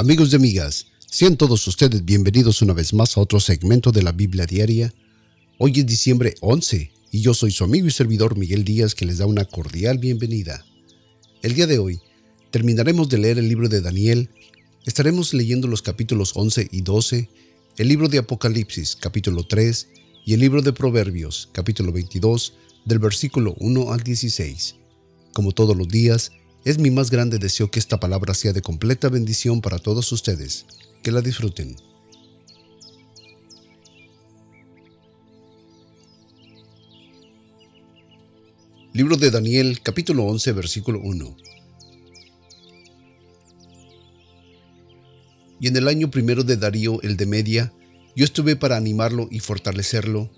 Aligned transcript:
Amigos 0.00 0.32
y 0.32 0.36
amigas, 0.36 0.86
sean 1.10 1.36
todos 1.36 1.68
ustedes 1.68 2.02
bienvenidos 2.02 2.62
una 2.62 2.72
vez 2.72 2.94
más 2.94 3.18
a 3.18 3.20
otro 3.20 3.38
segmento 3.38 3.92
de 3.92 4.02
la 4.02 4.12
Biblia 4.12 4.46
Diaria. 4.46 4.94
Hoy 5.58 5.72
es 5.76 5.84
diciembre 5.84 6.36
11 6.40 6.90
y 7.10 7.20
yo 7.20 7.34
soy 7.34 7.50
su 7.50 7.64
amigo 7.64 7.86
y 7.86 7.90
servidor 7.90 8.38
Miguel 8.38 8.64
Díaz 8.64 8.94
que 8.94 9.04
les 9.04 9.18
da 9.18 9.26
una 9.26 9.44
cordial 9.44 9.98
bienvenida. 9.98 10.64
El 11.42 11.52
día 11.52 11.66
de 11.66 11.78
hoy 11.78 12.00
terminaremos 12.50 13.10
de 13.10 13.18
leer 13.18 13.38
el 13.38 13.50
libro 13.50 13.68
de 13.68 13.82
Daniel, 13.82 14.30
estaremos 14.86 15.34
leyendo 15.34 15.68
los 15.68 15.82
capítulos 15.82 16.32
11 16.34 16.68
y 16.72 16.80
12, 16.80 17.28
el 17.76 17.88
libro 17.88 18.08
de 18.08 18.16
Apocalipsis 18.16 18.96
capítulo 18.96 19.46
3 19.46 19.86
y 20.24 20.32
el 20.32 20.40
libro 20.40 20.62
de 20.62 20.72
Proverbios 20.72 21.50
capítulo 21.52 21.92
22 21.92 22.54
del 22.86 23.00
versículo 23.00 23.54
1 23.58 23.92
al 23.92 24.02
16. 24.02 24.76
Como 25.34 25.52
todos 25.52 25.76
los 25.76 25.88
días, 25.88 26.32
es 26.64 26.78
mi 26.78 26.90
más 26.90 27.10
grande 27.10 27.38
deseo 27.38 27.70
que 27.70 27.78
esta 27.78 27.98
palabra 28.00 28.34
sea 28.34 28.52
de 28.52 28.60
completa 28.60 29.08
bendición 29.08 29.60
para 29.60 29.78
todos 29.78 30.12
ustedes. 30.12 30.66
Que 31.02 31.10
la 31.10 31.22
disfruten. 31.22 31.76
Libro 38.92 39.16
de 39.16 39.30
Daniel, 39.30 39.80
capítulo 39.82 40.24
11, 40.24 40.52
versículo 40.52 41.00
1. 41.00 41.36
Y 45.60 45.68
en 45.68 45.76
el 45.76 45.88
año 45.88 46.10
primero 46.10 46.42
de 46.42 46.56
Darío, 46.56 47.00
el 47.02 47.16
de 47.16 47.26
Media, 47.26 47.72
yo 48.14 48.24
estuve 48.24 48.56
para 48.56 48.76
animarlo 48.76 49.28
y 49.30 49.40
fortalecerlo. 49.40 50.30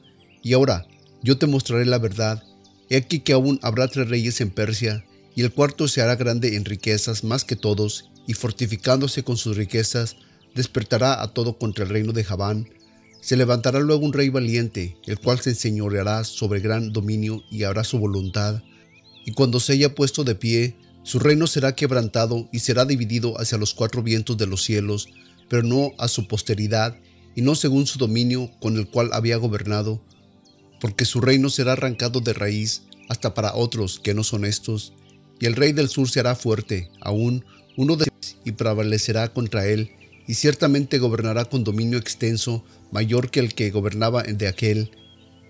Y 0.43 0.53
ahora, 0.53 0.87
yo 1.23 1.39
te 1.39 1.47
mostraré 1.47 1.87
la 1.87 1.99
verdad. 1.99 2.45
He 2.89 2.97
aquí 2.97 3.21
que 3.21 3.33
aún 3.33 3.59
habrá 3.63 3.89
tres 3.89 4.09
reyes 4.09 4.41
en 4.41 4.51
Persia, 4.51 5.05
y 5.35 5.43
el 5.43 5.53
cuarto 5.53 5.89
se 5.89 6.03
hará 6.03 6.17
grande 6.17 6.57
en 6.57 6.65
riquezas 6.65 7.25
más 7.25 7.45
que 7.45 7.57
todos, 7.57 8.11
y 8.27 8.35
fortificándose 8.35 9.25
con 9.25 9.37
sus 9.37 9.57
riquezas, 9.57 10.17
despertará 10.55 11.23
a 11.23 11.33
todo 11.33 11.59
contra 11.59 11.85
el 11.85 11.91
reino 11.91 12.13
de 12.13 12.25
Javán. 12.25 12.69
Se 13.21 13.37
levantará 13.37 13.81
luego 13.81 14.05
un 14.05 14.13
rey 14.13 14.29
valiente, 14.29 14.97
el 15.07 15.19
cual 15.19 15.41
se 15.41 15.51
enseñoreará 15.51 16.25
sobre 16.25 16.61
gran 16.61 16.93
dominio 16.93 17.43
y 17.51 17.65
hará 17.65 17.85
su 17.85 17.99
voluntad. 17.99 18.63
Y 19.25 19.33
cuando 19.33 19.61
se 19.61 19.75
haya 19.75 19.95
puesto 19.95 20.25
de 20.25 20.35
pie, 20.35 20.77
su 21.05 21.19
reino 21.19 21.47
será 21.47 21.75
quebrantado 21.75 22.49
y 22.53 22.61
será 22.61 22.85
dividido 22.85 23.41
hacia 23.41 23.59
los 23.59 23.75
cuatro 23.75 24.03
vientos 24.03 24.37
de 24.37 24.47
los 24.47 24.63
cielos, 24.63 25.09
pero 25.49 25.63
no 25.63 25.93
a 25.99 26.09
su 26.09 26.29
posteridad, 26.29 26.97
y 27.35 27.43
no 27.43 27.55
según 27.55 27.87
su 27.87 27.99
dominio 27.99 28.51
con 28.61 28.77
el 28.77 28.89
cual 28.89 29.11
había 29.13 29.37
gobernado, 29.37 30.03
porque 30.81 31.05
su 31.05 31.21
reino 31.21 31.49
será 31.49 31.73
arrancado 31.73 32.21
de 32.21 32.33
raíz 32.33 32.83
hasta 33.09 33.35
para 33.35 33.55
otros 33.55 34.01
que 34.01 34.15
no 34.15 34.25
son 34.25 34.45
estos, 34.45 34.93
y 35.43 35.47
el 35.47 35.57
rey 35.57 35.73
del 35.73 35.89
sur 35.89 36.09
se 36.09 36.21
hará 36.21 36.37
fuerte, 36.37 36.89
aún 37.01 37.45
uno 37.77 37.97
de 37.97 38.07
y 38.45 38.53
prevalecerá 38.53 39.27
contra 39.33 39.67
él, 39.67 39.91
y 40.29 40.35
ciertamente 40.35 41.01
gobernará 41.01 41.47
con 41.47 41.65
dominio 41.65 41.99
extenso, 41.99 42.65
mayor 42.93 43.29
que 43.29 43.41
el 43.41 43.53
que 43.53 43.73
gobernaba 43.73 44.23
de 44.23 44.47
aquel. 44.47 44.93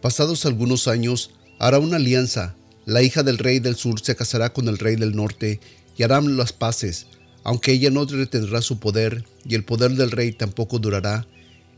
Pasados 0.01 0.47
algunos 0.47 0.89
años, 0.89 1.33
hará 1.59 1.79
una 1.79 1.97
alianza, 1.97 2.57
la 2.87 3.03
hija 3.03 3.23
del 3.23 3.37
rey 3.37 3.59
del 3.59 3.77
sur 3.77 4.01
se 4.01 4.17
casará 4.17 4.55
con 4.55 4.67
el 4.67 4.79
rey 4.79 4.97
del 4.97 5.15
norte, 5.15 5.61
y 5.99 6.05
harán 6.05 6.39
las 6.39 6.55
paces, 6.55 7.07
aunque 7.45 7.73
ella 7.73 7.91
no 7.91 8.07
retendrá 8.07 8.63
su 8.63 8.79
poder, 8.79 9.27
y 9.45 9.57
el 9.57 9.65
poder 9.65 9.91
del 9.91 10.11
rey 10.11 10.33
tampoco 10.33 10.79
durará. 10.79 11.27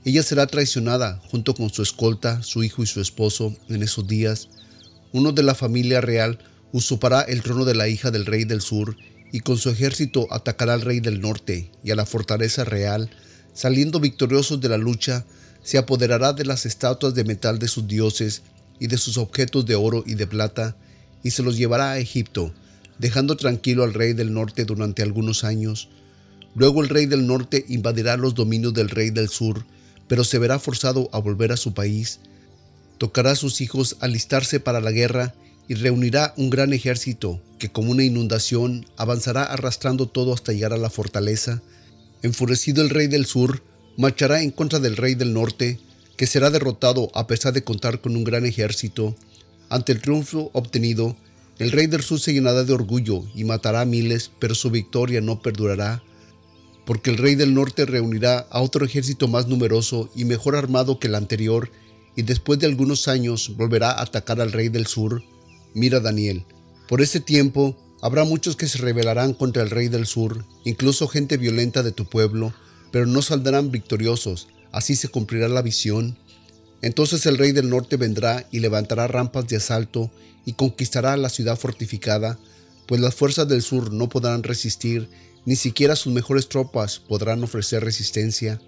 Ella 0.04 0.22
será 0.22 0.46
traicionada 0.46 1.20
junto 1.32 1.52
con 1.52 1.68
su 1.68 1.82
escolta, 1.82 2.44
su 2.44 2.62
hijo 2.62 2.84
y 2.84 2.86
su 2.86 3.00
esposo 3.00 3.56
en 3.68 3.82
esos 3.82 4.06
días. 4.06 4.50
Uno 5.10 5.32
de 5.32 5.42
la 5.42 5.56
familia 5.56 6.00
real 6.00 6.38
usurpará 6.74 7.20
el 7.20 7.40
trono 7.40 7.64
de 7.64 7.76
la 7.76 7.86
hija 7.86 8.10
del 8.10 8.26
rey 8.26 8.44
del 8.44 8.60
sur, 8.60 8.96
y 9.30 9.40
con 9.40 9.58
su 9.58 9.70
ejército 9.70 10.26
atacará 10.32 10.74
al 10.74 10.80
rey 10.80 10.98
del 10.98 11.20
norte 11.20 11.70
y 11.84 11.92
a 11.92 11.94
la 11.94 12.04
fortaleza 12.04 12.64
real, 12.64 13.10
saliendo 13.52 14.00
victoriosos 14.00 14.60
de 14.60 14.68
la 14.68 14.76
lucha, 14.76 15.24
se 15.62 15.78
apoderará 15.78 16.32
de 16.32 16.44
las 16.44 16.66
estatuas 16.66 17.14
de 17.14 17.22
metal 17.22 17.60
de 17.60 17.68
sus 17.68 17.86
dioses 17.86 18.42
y 18.80 18.88
de 18.88 18.98
sus 18.98 19.18
objetos 19.18 19.64
de 19.66 19.76
oro 19.76 20.02
y 20.04 20.16
de 20.16 20.26
plata, 20.26 20.74
y 21.22 21.30
se 21.30 21.44
los 21.44 21.56
llevará 21.56 21.92
a 21.92 21.98
Egipto, 22.00 22.52
dejando 22.98 23.36
tranquilo 23.36 23.84
al 23.84 23.94
rey 23.94 24.12
del 24.12 24.34
norte 24.34 24.64
durante 24.64 25.04
algunos 25.04 25.44
años. 25.44 25.88
Luego 26.56 26.82
el 26.82 26.88
rey 26.88 27.06
del 27.06 27.28
norte 27.28 27.64
invadirá 27.68 28.16
los 28.16 28.34
dominios 28.34 28.74
del 28.74 28.90
rey 28.90 29.10
del 29.10 29.28
sur, 29.28 29.64
pero 30.08 30.24
se 30.24 30.40
verá 30.40 30.58
forzado 30.58 31.08
a 31.12 31.20
volver 31.20 31.52
a 31.52 31.56
su 31.56 31.72
país. 31.72 32.18
Tocará 32.98 33.30
a 33.30 33.36
sus 33.36 33.60
hijos 33.60 33.96
alistarse 34.00 34.58
para 34.58 34.80
la 34.80 34.90
guerra 34.90 35.34
y 35.68 35.74
reunirá 35.74 36.34
un 36.36 36.50
gran 36.50 36.72
ejército 36.72 37.40
que 37.58 37.70
como 37.70 37.90
una 37.90 38.04
inundación 38.04 38.86
avanzará 38.96 39.44
arrastrando 39.44 40.06
todo 40.06 40.34
hasta 40.34 40.52
llegar 40.52 40.72
a 40.72 40.78
la 40.78 40.90
fortaleza. 40.90 41.62
Enfurecido 42.22 42.82
el 42.82 42.90
rey 42.90 43.06
del 43.06 43.26
sur, 43.26 43.62
marchará 43.96 44.42
en 44.42 44.50
contra 44.50 44.78
del 44.78 44.96
rey 44.96 45.14
del 45.14 45.32
norte, 45.32 45.78
que 46.16 46.26
será 46.26 46.50
derrotado 46.50 47.10
a 47.14 47.26
pesar 47.26 47.52
de 47.52 47.64
contar 47.64 48.00
con 48.00 48.16
un 48.16 48.24
gran 48.24 48.44
ejército. 48.46 49.16
Ante 49.68 49.92
el 49.92 50.00
triunfo 50.00 50.50
obtenido, 50.52 51.16
el 51.58 51.72
rey 51.72 51.86
del 51.86 52.02
sur 52.02 52.20
se 52.20 52.32
llenará 52.32 52.64
de 52.64 52.72
orgullo 52.72 53.24
y 53.34 53.44
matará 53.44 53.82
a 53.82 53.86
miles, 53.86 54.30
pero 54.38 54.54
su 54.54 54.70
victoria 54.70 55.20
no 55.20 55.40
perdurará, 55.40 56.02
porque 56.84 57.10
el 57.10 57.16
rey 57.16 57.34
del 57.34 57.54
norte 57.54 57.86
reunirá 57.86 58.46
a 58.50 58.60
otro 58.60 58.84
ejército 58.84 59.28
más 59.28 59.46
numeroso 59.46 60.10
y 60.14 60.24
mejor 60.24 60.56
armado 60.56 60.98
que 60.98 61.06
el 61.06 61.14
anterior, 61.14 61.70
y 62.16 62.22
después 62.22 62.58
de 62.58 62.66
algunos 62.66 63.08
años 63.08 63.52
volverá 63.56 63.92
a 63.92 64.02
atacar 64.02 64.40
al 64.40 64.52
rey 64.52 64.68
del 64.68 64.86
sur, 64.86 65.22
Mira 65.74 65.98
Daniel, 66.00 66.46
por 66.88 67.02
ese 67.02 67.20
tiempo 67.20 67.76
habrá 68.00 68.24
muchos 68.24 68.54
que 68.54 68.68
se 68.68 68.78
rebelarán 68.78 69.34
contra 69.34 69.62
el 69.62 69.70
rey 69.70 69.88
del 69.88 70.06
sur, 70.06 70.44
incluso 70.64 71.08
gente 71.08 71.36
violenta 71.36 71.82
de 71.82 71.90
tu 71.90 72.04
pueblo, 72.04 72.54
pero 72.92 73.06
no 73.06 73.22
saldrán 73.22 73.72
victoriosos, 73.72 74.46
así 74.70 74.94
se 74.94 75.08
cumplirá 75.08 75.48
la 75.48 75.62
visión. 75.62 76.16
Entonces 76.80 77.26
el 77.26 77.38
rey 77.38 77.52
del 77.52 77.70
norte 77.70 77.96
vendrá 77.96 78.46
y 78.52 78.60
levantará 78.60 79.08
rampas 79.08 79.48
de 79.48 79.56
asalto 79.56 80.10
y 80.44 80.52
conquistará 80.52 81.16
la 81.16 81.28
ciudad 81.28 81.58
fortificada, 81.58 82.38
pues 82.86 83.00
las 83.00 83.14
fuerzas 83.14 83.48
del 83.48 83.62
sur 83.62 83.92
no 83.92 84.08
podrán 84.08 84.42
resistir, 84.42 85.08
ni 85.44 85.56
siquiera 85.56 85.96
sus 85.96 86.12
mejores 86.12 86.48
tropas 86.48 87.00
podrán 87.00 87.42
ofrecer 87.42 87.82
resistencia. 87.82 88.60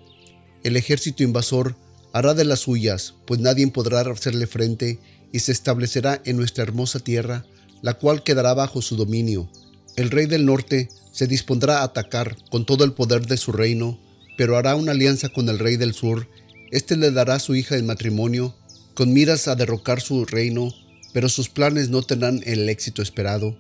El 0.65 0.77
ejército 0.77 1.23
invasor 1.23 1.77
hará 2.13 2.35
de 2.35 2.45
las 2.45 2.61
suyas, 2.61 3.15
pues 3.27 3.41
nadie 3.41 3.67
podrá 3.69 4.01
hacerle 4.01 4.47
frente, 4.47 4.99
y 5.37 5.41
se 5.41 5.53
establecerá 5.53 6.23
en 6.25 6.39
nuestra 6.39 6.63
hermosa 6.63 6.99
tierra, 6.99 7.45
la 7.83 7.93
cual 7.93 8.23
quedará 8.23 8.55
bajo 8.55 8.81
su 8.81 8.97
dominio. 8.97 9.51
El 9.95 10.11
rey 10.11 10.25
del 10.25 10.47
norte 10.47 10.89
se 11.13 11.27
dispondrá 11.27 11.81
a 11.81 11.85
atacar 11.85 12.39
con 12.51 12.65
todo 12.65 12.85
el 12.85 12.95
poder 12.95 13.27
de 13.27 13.37
su 13.37 13.53
reino, 13.53 14.01
pero 14.39 14.57
hará 14.57 14.77
una 14.77 14.93
alianza 14.93 15.29
con 15.29 15.51
el 15.51 15.59
rey 15.59 15.77
del 15.77 15.93
sur. 15.93 16.27
Este 16.71 16.97
le 16.97 17.11
dará 17.11 17.35
a 17.35 17.39
su 17.39 17.55
hija 17.55 17.77
en 17.77 17.85
matrimonio, 17.85 18.57
con 18.95 19.13
miras 19.13 19.47
a 19.47 19.57
derrocar 19.57 20.01
su 20.01 20.25
reino, 20.25 20.73
pero 21.13 21.29
sus 21.29 21.51
planes 21.51 21.91
no 21.91 22.01
tendrán 22.01 22.41
el 22.47 22.67
éxito 22.71 23.03
esperado. 23.03 23.59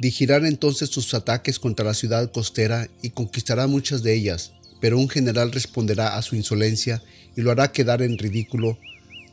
Dirigirán 0.00 0.44
entonces 0.44 0.90
sus 0.90 1.14
ataques 1.14 1.60
contra 1.60 1.86
la 1.86 1.94
ciudad 1.94 2.32
costera 2.32 2.90
y 3.00 3.10
conquistará 3.10 3.68
muchas 3.68 4.02
de 4.02 4.12
ellas, 4.12 4.54
pero 4.80 4.98
un 4.98 5.08
general 5.08 5.52
responderá 5.52 6.16
a 6.16 6.22
su 6.22 6.34
insolencia 6.34 7.00
y 7.36 7.42
lo 7.42 7.52
hará 7.52 7.70
quedar 7.70 8.02
en 8.02 8.18
ridículo. 8.18 8.76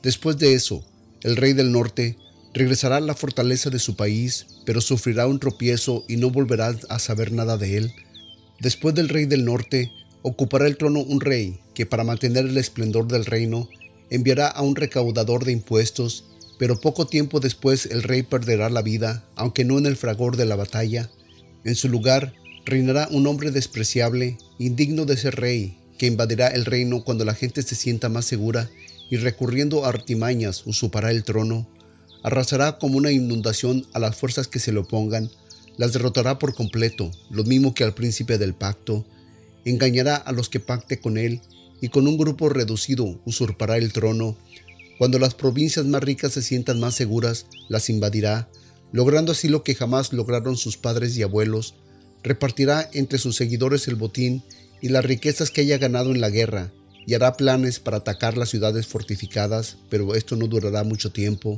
Después 0.04 0.38
de 0.38 0.54
eso, 0.54 0.86
el 1.24 1.36
rey 1.36 1.54
del 1.54 1.72
norte 1.72 2.18
regresará 2.54 2.98
a 2.98 3.02
la 3.02 3.14
fortaleza 3.14 3.70
de 3.70 3.80
su 3.80 3.96
país, 3.96 4.48
pero 4.66 4.82
sufrirá 4.82 5.28
un 5.28 5.40
tropiezo 5.40 6.06
y 6.08 6.18
no 6.18 6.30
volverá 6.30 6.76
a 6.90 7.00
saber 7.00 7.32
nada 7.32 7.58
de 7.58 7.78
él. 7.78 7.94
Después 8.60 8.96
del 8.96 9.10
rey 9.10 9.26
del 9.26 9.46
norte, 9.46 9.92
ocupará 10.22 10.66
el 10.68 10.78
trono 10.78 11.02
un 11.02 11.22
rey 11.22 11.60
que 11.74 11.86
para 11.86 12.04
mantener 12.04 12.46
el 12.46 12.58
esplendor 12.58 13.08
del 13.08 13.26
reino 13.26 13.70
enviará 14.10 14.48
a 14.48 14.62
un 14.62 14.76
recaudador 14.76 15.46
de 15.46 15.52
impuestos, 15.52 16.26
pero 16.58 16.80
poco 16.80 17.08
tiempo 17.08 17.40
después 17.40 17.86
el 17.86 18.04
rey 18.04 18.24
perderá 18.24 18.70
la 18.70 18.82
vida, 18.82 19.24
aunque 19.36 19.64
no 19.64 19.78
en 19.78 19.86
el 19.86 19.96
fragor 19.96 20.36
de 20.36 20.46
la 20.46 20.56
batalla. 20.56 21.10
En 21.64 21.76
su 21.76 21.88
lugar 21.88 22.34
reinará 22.66 23.08
un 23.12 23.28
hombre 23.28 23.52
despreciable, 23.52 24.38
indigno 24.58 25.06
de 25.06 25.18
ser 25.18 25.36
rey, 25.36 25.78
que 25.98 26.08
invadirá 26.08 26.48
el 26.48 26.66
reino 26.66 27.04
cuando 27.04 27.26
la 27.26 27.36
gente 27.36 27.62
se 27.62 27.76
sienta 27.76 28.10
más 28.10 28.26
segura 28.26 28.70
y 29.10 29.18
recurriendo 29.18 29.86
a 29.86 29.90
artimañas 29.90 30.64
usurpará 30.66 31.12
el 31.12 31.24
trono, 31.24 31.68
arrasará 32.24 32.78
como 32.78 32.98
una 32.98 33.12
inundación 33.12 33.86
a 33.94 34.00
las 34.00 34.16
fuerzas 34.16 34.48
que 34.48 34.60
se 34.60 34.72
le 34.72 34.80
opongan, 34.80 35.30
las 35.78 35.94
derrotará 35.94 36.40
por 36.40 36.54
completo, 36.54 37.10
lo 37.30 37.44
mismo 37.44 37.74
que 37.74 37.84
al 37.84 37.94
príncipe 37.94 38.38
del 38.38 38.54
pacto, 38.54 39.06
engañará 39.66 40.16
a 40.16 40.32
los 40.32 40.50
que 40.50 40.60
pacte 40.60 41.00
con 41.00 41.18
él, 41.18 41.42
y 41.82 41.90
con 41.90 42.08
un 42.08 42.18
grupo 42.18 42.50
reducido 42.50 43.20
usurpará 43.26 43.78
el 43.78 43.94
trono. 43.94 44.38
Cuando 44.98 45.18
las 45.18 45.34
provincias 45.34 45.86
más 45.86 46.04
ricas 46.04 46.34
se 46.34 46.42
sientan 46.42 46.80
más 46.80 46.96
seguras, 46.96 47.46
las 47.70 47.90
invadirá, 47.90 48.50
logrando 48.92 49.32
así 49.32 49.48
lo 49.48 49.64
que 49.64 49.76
jamás 49.76 50.12
lograron 50.12 50.58
sus 50.58 50.76
padres 50.76 51.16
y 51.16 51.24
abuelos, 51.24 51.76
repartirá 52.24 52.90
entre 52.94 53.18
sus 53.18 53.38
seguidores 53.38 53.88
el 53.88 53.96
botín 53.96 54.44
y 54.82 54.90
las 54.90 55.06
riquezas 55.06 55.52
que 55.52 55.62
haya 55.62 55.78
ganado 55.78 56.12
en 56.12 56.20
la 56.20 56.30
guerra, 56.30 56.74
y 57.06 57.14
hará 57.14 57.34
planes 57.34 57.80
para 57.80 57.98
atacar 57.98 58.38
las 58.38 58.50
ciudades 58.50 58.88
fortificadas, 58.88 59.78
pero 59.90 60.16
esto 60.16 60.36
no 60.36 60.48
durará 60.48 60.84
mucho 60.84 61.12
tiempo. 61.12 61.58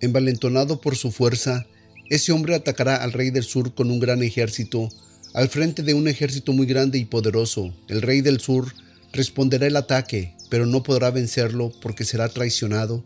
Envalentonado 0.00 0.80
por 0.80 0.96
su 0.96 1.10
fuerza, 1.10 1.66
ese 2.10 2.32
hombre 2.32 2.54
atacará 2.54 2.96
al 2.96 3.12
rey 3.12 3.30
del 3.30 3.44
sur 3.44 3.74
con 3.74 3.90
un 3.90 4.00
gran 4.00 4.22
ejército, 4.22 4.88
Al 5.32 5.48
frente 5.48 5.82
de 5.82 5.94
un 5.94 6.06
ejército 6.06 6.52
muy 6.52 6.64
grande 6.64 6.96
y 6.96 7.06
poderoso, 7.06 7.74
el 7.88 8.02
rey 8.02 8.20
del 8.20 8.38
sur 8.38 8.72
responderá 9.12 9.66
el 9.66 9.76
ataque, 9.76 10.32
pero 10.48 10.64
no 10.64 10.84
podrá 10.84 11.10
vencerlo 11.10 11.72
porque 11.82 12.04
será 12.04 12.28
traicionado. 12.28 13.02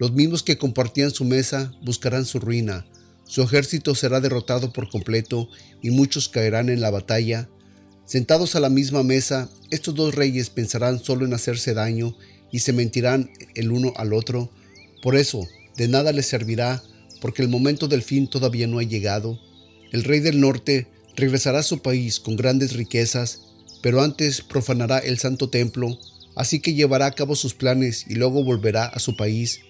Los 0.00 0.12
mismos 0.12 0.42
que 0.42 0.58
compartían 0.58 1.12
su 1.12 1.24
mesa 1.24 1.72
buscarán 1.82 2.24
su 2.24 2.40
ruina. 2.40 2.86
Su 3.24 3.42
ejército 3.42 3.94
será 3.94 4.20
derrotado 4.20 4.72
por 4.72 4.88
completo 4.90 5.48
y 5.82 5.90
muchos 5.90 6.28
caerán 6.28 6.70
en 6.70 6.80
la 6.80 6.90
batalla. 6.90 7.48
Sentados 8.10 8.56
a 8.56 8.60
la 8.60 8.70
misma 8.70 9.04
mesa, 9.04 9.48
estos 9.70 9.94
dos 9.94 10.16
reyes 10.16 10.50
pensarán 10.50 10.98
solo 10.98 11.24
en 11.24 11.32
hacerse 11.32 11.74
daño 11.74 12.16
y 12.50 12.58
se 12.58 12.72
mentirán 12.72 13.30
el 13.54 13.70
uno 13.70 13.92
al 13.94 14.14
otro. 14.14 14.50
Por 15.00 15.14
eso, 15.14 15.46
de 15.76 15.86
nada 15.86 16.10
les 16.10 16.26
servirá, 16.26 16.82
porque 17.20 17.42
el 17.42 17.48
momento 17.48 17.86
del 17.86 18.02
fin 18.02 18.26
todavía 18.26 18.66
no 18.66 18.80
ha 18.80 18.82
llegado. 18.82 19.38
El 19.92 20.02
rey 20.02 20.18
del 20.18 20.40
norte 20.40 20.88
regresará 21.14 21.60
a 21.60 21.62
su 21.62 21.82
país 21.82 22.18
con 22.18 22.34
grandes 22.34 22.72
riquezas, 22.72 23.42
pero 23.80 24.02
antes 24.02 24.40
profanará 24.40 24.98
el 24.98 25.20
santo 25.20 25.48
templo, 25.48 25.96
así 26.34 26.58
que 26.58 26.74
llevará 26.74 27.06
a 27.06 27.14
cabo 27.14 27.36
sus 27.36 27.54
planes 27.54 28.06
y 28.08 28.16
luego 28.16 28.42
volverá 28.42 28.86
a 28.86 28.98
su 28.98 29.16
país. 29.16 29.60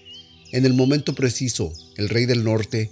En 0.51 0.65
el 0.65 0.73
momento 0.73 1.13
preciso, 1.13 1.71
el 1.95 2.09
rey 2.09 2.25
del 2.25 2.43
norte 2.43 2.89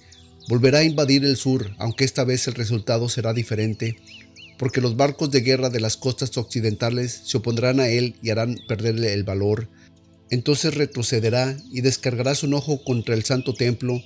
volverá 0.48 0.80
a 0.80 0.84
invadir 0.84 1.26
el 1.26 1.38
sur, 1.38 1.72
aunque 1.80 2.06
esta 2.06 2.24
vez 2.24 2.48
el 2.48 2.54
resultado 2.54 3.10
será 3.10 3.34
diferente, 3.34 3.98
porque 4.60 4.82
los 4.82 4.98
barcos 4.98 5.32
de 5.32 5.40
guerra 5.40 5.70
de 5.70 5.80
las 5.80 5.96
costas 5.96 6.38
occidentales 6.38 7.22
se 7.24 7.38
opondrán 7.38 7.80
a 7.80 7.88
él 7.88 8.18
y 8.22 8.30
harán 8.30 8.58
perderle 8.68 9.14
el 9.14 9.24
valor. 9.24 9.70
Entonces 10.30 10.76
retrocederá 10.76 11.56
y 11.72 11.80
descargará 11.80 12.36
su 12.36 12.46
enojo 12.46 12.84
contra 12.84 13.16
el 13.16 13.24
santo 13.24 13.54
templo. 13.54 14.04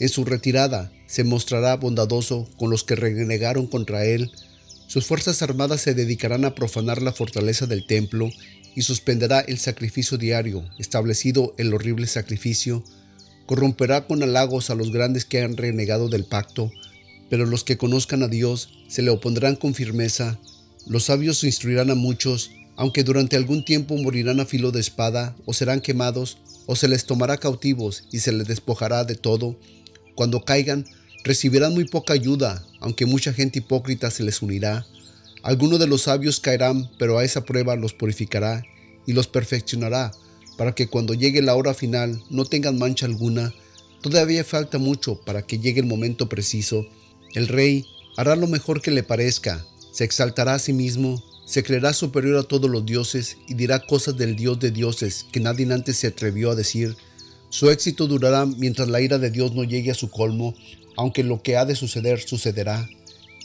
En 0.00 0.08
su 0.08 0.24
retirada 0.24 0.92
se 1.06 1.22
mostrará 1.22 1.76
bondadoso 1.76 2.48
con 2.58 2.68
los 2.68 2.82
que 2.82 2.96
renegaron 2.96 3.68
contra 3.68 4.04
él. 4.04 4.32
Sus 4.88 5.06
fuerzas 5.06 5.40
armadas 5.40 5.80
se 5.80 5.94
dedicarán 5.94 6.44
a 6.44 6.56
profanar 6.56 7.00
la 7.00 7.12
fortaleza 7.12 7.68
del 7.68 7.86
templo 7.86 8.28
y 8.74 8.82
suspenderá 8.82 9.38
el 9.38 9.58
sacrificio 9.58 10.18
diario, 10.18 10.68
establecido 10.80 11.54
el 11.58 11.72
horrible 11.72 12.08
sacrificio. 12.08 12.82
Corromperá 13.46 14.08
con 14.08 14.24
halagos 14.24 14.68
a 14.68 14.74
los 14.74 14.90
grandes 14.90 15.24
que 15.24 15.42
han 15.42 15.56
renegado 15.56 16.08
del 16.08 16.24
pacto, 16.24 16.72
pero 17.32 17.46
los 17.46 17.64
que 17.64 17.78
conozcan 17.78 18.22
a 18.22 18.28
Dios 18.28 18.68
se 18.88 19.00
le 19.00 19.08
opondrán 19.08 19.56
con 19.56 19.72
firmeza. 19.72 20.38
Los 20.86 21.04
sabios 21.04 21.42
instruirán 21.44 21.90
a 21.90 21.94
muchos, 21.94 22.50
aunque 22.76 23.04
durante 23.04 23.36
algún 23.36 23.64
tiempo 23.64 23.96
morirán 23.96 24.38
a 24.38 24.44
filo 24.44 24.70
de 24.70 24.80
espada, 24.80 25.34
o 25.46 25.54
serán 25.54 25.80
quemados, 25.80 26.36
o 26.66 26.76
se 26.76 26.88
les 26.88 27.06
tomará 27.06 27.38
cautivos 27.38 28.04
y 28.12 28.18
se 28.18 28.32
les 28.32 28.48
despojará 28.48 29.04
de 29.04 29.14
todo. 29.14 29.56
Cuando 30.14 30.44
caigan, 30.44 30.84
recibirán 31.24 31.72
muy 31.72 31.86
poca 31.86 32.12
ayuda, 32.12 32.66
aunque 32.80 33.06
mucha 33.06 33.32
gente 33.32 33.60
hipócrita 33.60 34.10
se 34.10 34.24
les 34.24 34.42
unirá. 34.42 34.84
Algunos 35.42 35.78
de 35.78 35.86
los 35.86 36.02
sabios 36.02 36.38
caerán, 36.38 36.90
pero 36.98 37.16
a 37.16 37.24
esa 37.24 37.46
prueba 37.46 37.76
los 37.76 37.94
purificará 37.94 38.62
y 39.06 39.14
los 39.14 39.26
perfeccionará, 39.26 40.10
para 40.58 40.74
que 40.74 40.86
cuando 40.86 41.14
llegue 41.14 41.40
la 41.40 41.56
hora 41.56 41.72
final 41.72 42.22
no 42.28 42.44
tengan 42.44 42.76
mancha 42.76 43.06
alguna. 43.06 43.54
Todavía 44.02 44.44
falta 44.44 44.76
mucho 44.76 45.18
para 45.24 45.40
que 45.40 45.58
llegue 45.58 45.80
el 45.80 45.86
momento 45.86 46.28
preciso. 46.28 46.86
El 47.34 47.48
rey 47.48 47.86
hará 48.16 48.36
lo 48.36 48.46
mejor 48.46 48.82
que 48.82 48.90
le 48.90 49.02
parezca, 49.02 49.64
se 49.92 50.04
exaltará 50.04 50.54
a 50.54 50.58
sí 50.58 50.72
mismo, 50.72 51.22
se 51.46 51.62
creerá 51.62 51.92
superior 51.92 52.36
a 52.36 52.42
todos 52.42 52.70
los 52.70 52.84
dioses 52.86 53.36
y 53.48 53.54
dirá 53.54 53.86
cosas 53.86 54.16
del 54.16 54.36
Dios 54.36 54.60
de 54.60 54.70
dioses 54.70 55.26
que 55.32 55.40
nadie 55.40 55.70
antes 55.72 55.96
se 55.96 56.08
atrevió 56.08 56.50
a 56.50 56.54
decir. 56.54 56.96
Su 57.50 57.70
éxito 57.70 58.06
durará 58.06 58.46
mientras 58.46 58.88
la 58.88 59.00
ira 59.00 59.18
de 59.18 59.30
Dios 59.30 59.54
no 59.54 59.64
llegue 59.64 59.90
a 59.90 59.94
su 59.94 60.10
colmo, 60.10 60.54
aunque 60.96 61.22
lo 61.22 61.42
que 61.42 61.56
ha 61.56 61.64
de 61.64 61.74
suceder 61.74 62.20
sucederá. 62.20 62.88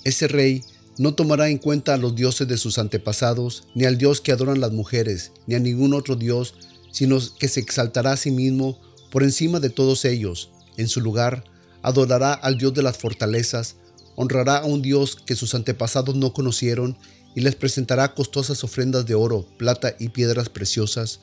Ese 0.03 0.27
rey 0.27 0.63
no 0.97 1.13
tomará 1.13 1.49
en 1.49 1.57
cuenta 1.57 1.93
a 1.93 1.97
los 1.97 2.15
dioses 2.15 2.47
de 2.47 2.57
sus 2.57 2.77
antepasados, 2.77 3.67
ni 3.75 3.85
al 3.85 3.97
Dios 3.97 4.21
que 4.21 4.31
adoran 4.31 4.61
las 4.61 4.71
mujeres, 4.71 5.31
ni 5.45 5.55
a 5.55 5.59
ningún 5.59 5.93
otro 5.93 6.15
Dios, 6.15 6.55
sino 6.91 7.19
que 7.39 7.47
se 7.47 7.59
exaltará 7.59 8.13
a 8.13 8.17
sí 8.17 8.31
mismo 8.31 8.79
por 9.11 9.23
encima 9.23 9.59
de 9.59 9.69
todos 9.69 10.05
ellos. 10.05 10.49
En 10.77 10.87
su 10.87 11.01
lugar, 11.01 11.43
adorará 11.87 12.33
al 12.33 12.57
Dios 12.57 12.73
de 12.73 12.83
las 12.83 12.97
fortalezas, 12.97 13.77
honrará 14.17 14.57
a 14.57 14.65
un 14.65 14.81
Dios 14.81 15.15
que 15.15 15.35
sus 15.35 15.55
antepasados 15.55 16.15
no 16.15 16.33
conocieron 16.33 16.97
y 17.33 17.39
les 17.39 17.55
presentará 17.55 18.13
costosas 18.13 18.65
ofrendas 18.65 19.05
de 19.05 19.15
oro, 19.15 19.47
plata 19.57 19.95
y 19.97 20.09
piedras 20.09 20.49
preciosas. 20.49 21.21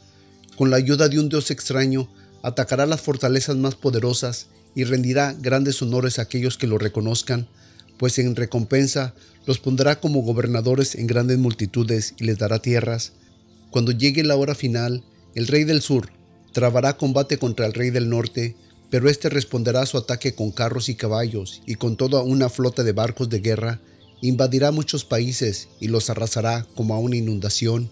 Con 0.56 0.70
la 0.70 0.76
ayuda 0.76 1.10
de 1.10 1.18
un 1.18 1.28
Dios 1.28 1.50
extraño, 1.50 2.08
atacará 2.42 2.86
las 2.86 3.02
fortalezas 3.02 3.56
más 3.56 3.74
poderosas 3.74 4.46
y 4.74 4.84
rendirá 4.84 5.34
grandes 5.38 5.82
honores 5.82 6.18
a 6.18 6.22
aquellos 6.22 6.56
que 6.56 6.66
lo 6.66 6.78
reconozcan, 6.78 7.46
pues 7.98 8.18
en 8.18 8.34
recompensa 8.34 9.14
los 9.44 9.58
pondrá 9.58 10.00
como 10.00 10.22
gobernadores 10.22 10.94
en 10.94 11.06
grandes 11.06 11.36
multitudes 11.36 12.14
y 12.18 12.24
les 12.24 12.38
dará 12.38 12.60
tierras. 12.60 13.12
Cuando 13.70 13.92
llegue 13.92 14.24
la 14.24 14.36
hora 14.36 14.54
final, 14.54 15.04
el 15.34 15.46
rey 15.46 15.64
del 15.64 15.82
sur 15.82 16.08
trabará 16.52 16.96
combate 16.96 17.36
contra 17.38 17.66
el 17.66 17.74
rey 17.74 17.90
del 17.90 18.08
norte, 18.08 18.56
pero 18.94 19.10
éste 19.10 19.28
responderá 19.28 19.82
a 19.82 19.86
su 19.86 19.98
ataque 19.98 20.36
con 20.36 20.52
carros 20.52 20.88
y 20.88 20.94
caballos 20.94 21.62
y 21.66 21.74
con 21.74 21.96
toda 21.96 22.22
una 22.22 22.48
flota 22.48 22.84
de 22.84 22.92
barcos 22.92 23.28
de 23.28 23.40
guerra, 23.40 23.80
invadirá 24.20 24.70
muchos 24.70 25.04
países 25.04 25.66
y 25.80 25.88
los 25.88 26.10
arrasará 26.10 26.64
como 26.76 26.94
a 26.94 27.00
una 27.00 27.16
inundación. 27.16 27.90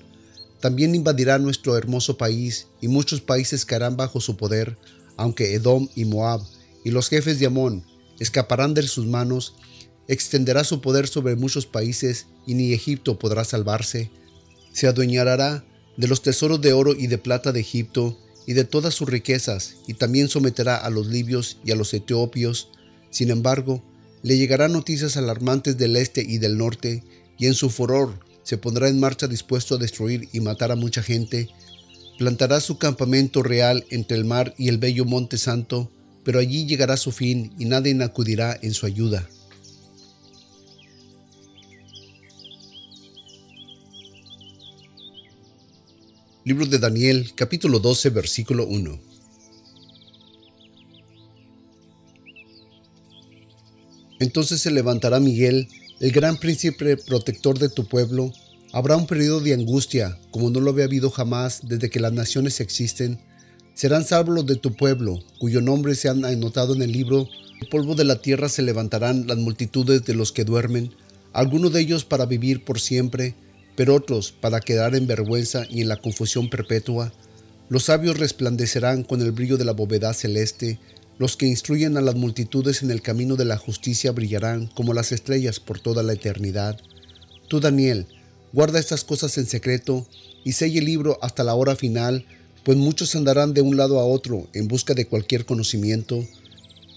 También 0.60 0.94
invadirá 0.94 1.40
nuestro 1.40 1.76
hermoso 1.76 2.16
país 2.16 2.68
y 2.80 2.86
muchos 2.86 3.20
países 3.20 3.64
caerán 3.64 3.96
bajo 3.96 4.20
su 4.20 4.36
poder, 4.36 4.78
aunque 5.16 5.54
Edom 5.54 5.88
y 5.96 6.04
Moab 6.04 6.42
y 6.84 6.92
los 6.92 7.08
jefes 7.08 7.40
de 7.40 7.46
Amón 7.46 7.84
escaparán 8.20 8.72
de 8.72 8.82
sus 8.82 9.06
manos, 9.06 9.56
extenderá 10.06 10.62
su 10.62 10.80
poder 10.80 11.08
sobre 11.08 11.34
muchos 11.34 11.66
países 11.66 12.28
y 12.46 12.54
ni 12.54 12.74
Egipto 12.74 13.18
podrá 13.18 13.42
salvarse. 13.42 14.12
Se 14.72 14.86
adueñará 14.86 15.64
de 15.96 16.06
los 16.06 16.22
tesoros 16.22 16.60
de 16.60 16.72
oro 16.72 16.94
y 16.94 17.08
de 17.08 17.18
plata 17.18 17.50
de 17.50 17.58
Egipto 17.58 18.16
y 18.46 18.54
de 18.54 18.64
todas 18.64 18.94
sus 18.94 19.08
riquezas, 19.08 19.76
y 19.86 19.94
también 19.94 20.28
someterá 20.28 20.76
a 20.76 20.90
los 20.90 21.06
libios 21.06 21.58
y 21.64 21.70
a 21.70 21.76
los 21.76 21.94
etiopios. 21.94 22.68
Sin 23.10 23.30
embargo, 23.30 23.82
le 24.22 24.36
llegarán 24.36 24.72
noticias 24.72 25.16
alarmantes 25.16 25.76
del 25.78 25.96
este 25.96 26.22
y 26.22 26.38
del 26.38 26.58
norte, 26.58 27.02
y 27.38 27.46
en 27.46 27.54
su 27.54 27.70
furor 27.70 28.18
se 28.42 28.58
pondrá 28.58 28.88
en 28.88 29.00
marcha 29.00 29.28
dispuesto 29.28 29.74
a 29.74 29.78
destruir 29.78 30.28
y 30.32 30.40
matar 30.40 30.72
a 30.72 30.76
mucha 30.76 31.02
gente. 31.02 31.48
Plantará 32.18 32.60
su 32.60 32.78
campamento 32.78 33.42
real 33.42 33.84
entre 33.90 34.16
el 34.16 34.24
mar 34.24 34.54
y 34.58 34.68
el 34.68 34.78
bello 34.78 35.04
monte 35.04 35.38
santo, 35.38 35.90
pero 36.24 36.38
allí 36.38 36.66
llegará 36.66 36.96
su 36.96 37.12
fin 37.12 37.52
y 37.58 37.64
nadie 37.64 38.00
acudirá 38.02 38.58
en 38.62 38.74
su 38.74 38.86
ayuda. 38.86 39.28
Libro 46.44 46.66
de 46.66 46.78
Daniel, 46.78 47.32
capítulo 47.34 47.78
12, 47.78 48.10
versículo 48.10 48.66
1. 48.66 49.00
Entonces 54.20 54.60
se 54.60 54.70
levantará 54.70 55.20
Miguel, 55.20 55.68
el 56.00 56.12
gran 56.12 56.36
príncipe 56.36 56.96
protector 56.96 57.58
de 57.58 57.68
tu 57.68 57.86
pueblo. 57.86 58.32
Habrá 58.72 58.96
un 58.96 59.06
periodo 59.06 59.40
de 59.40 59.54
angustia, 59.54 60.18
como 60.30 60.50
no 60.50 60.60
lo 60.60 60.70
había 60.70 60.84
habido 60.84 61.10
jamás 61.10 61.60
desde 61.62 61.90
que 61.90 62.00
las 62.00 62.12
naciones 62.12 62.60
existen 62.60 63.20
Serán 63.74 64.04
salvos 64.04 64.34
los 64.34 64.46
de 64.46 64.56
tu 64.56 64.74
pueblo, 64.74 65.20
cuyo 65.38 65.60
nombre 65.60 65.94
se 65.94 66.08
han 66.08 66.24
anotado 66.24 66.74
en 66.74 66.82
el 66.82 66.92
libro. 66.92 67.28
El 67.60 67.68
polvo 67.68 67.94
de 67.94 68.04
la 68.04 68.20
tierra 68.20 68.48
se 68.48 68.62
levantarán 68.62 69.26
las 69.26 69.38
multitudes 69.38 70.04
de 70.04 70.14
los 70.14 70.30
que 70.30 70.44
duermen, 70.44 70.92
algunos 71.32 71.72
de 71.72 71.80
ellos 71.80 72.04
para 72.04 72.26
vivir 72.26 72.64
por 72.64 72.80
siempre, 72.80 73.34
pero 73.76 73.94
otros 73.94 74.32
para 74.32 74.60
quedar 74.60 74.94
en 74.94 75.06
vergüenza 75.06 75.64
y 75.68 75.80
en 75.80 75.88
la 75.88 75.96
confusión 75.96 76.50
perpetua. 76.50 77.12
Los 77.68 77.84
sabios 77.84 78.18
resplandecerán 78.18 79.02
con 79.02 79.22
el 79.22 79.32
brillo 79.32 79.56
de 79.56 79.64
la 79.64 79.72
bóveda 79.72 80.12
celeste, 80.12 80.78
los 81.18 81.36
que 81.36 81.46
instruyen 81.46 81.96
a 81.96 82.00
las 82.00 82.14
multitudes 82.14 82.82
en 82.82 82.90
el 82.90 83.02
camino 83.02 83.36
de 83.36 83.44
la 83.44 83.56
justicia 83.56 84.12
brillarán 84.12 84.66
como 84.68 84.92
las 84.92 85.12
estrellas 85.12 85.60
por 85.60 85.78
toda 85.78 86.02
la 86.02 86.14
eternidad. 86.14 86.80
Tú, 87.48 87.60
Daniel, 87.60 88.06
guarda 88.52 88.80
estas 88.80 89.04
cosas 89.04 89.38
en 89.38 89.46
secreto 89.46 90.06
y 90.44 90.52
sella 90.52 90.80
el 90.80 90.86
libro 90.86 91.18
hasta 91.22 91.44
la 91.44 91.54
hora 91.54 91.76
final, 91.76 92.26
pues 92.64 92.76
muchos 92.76 93.14
andarán 93.14 93.54
de 93.54 93.60
un 93.60 93.76
lado 93.76 94.00
a 94.00 94.04
otro 94.04 94.48
en 94.52 94.68
busca 94.68 94.94
de 94.94 95.06
cualquier 95.06 95.44
conocimiento. 95.44 96.26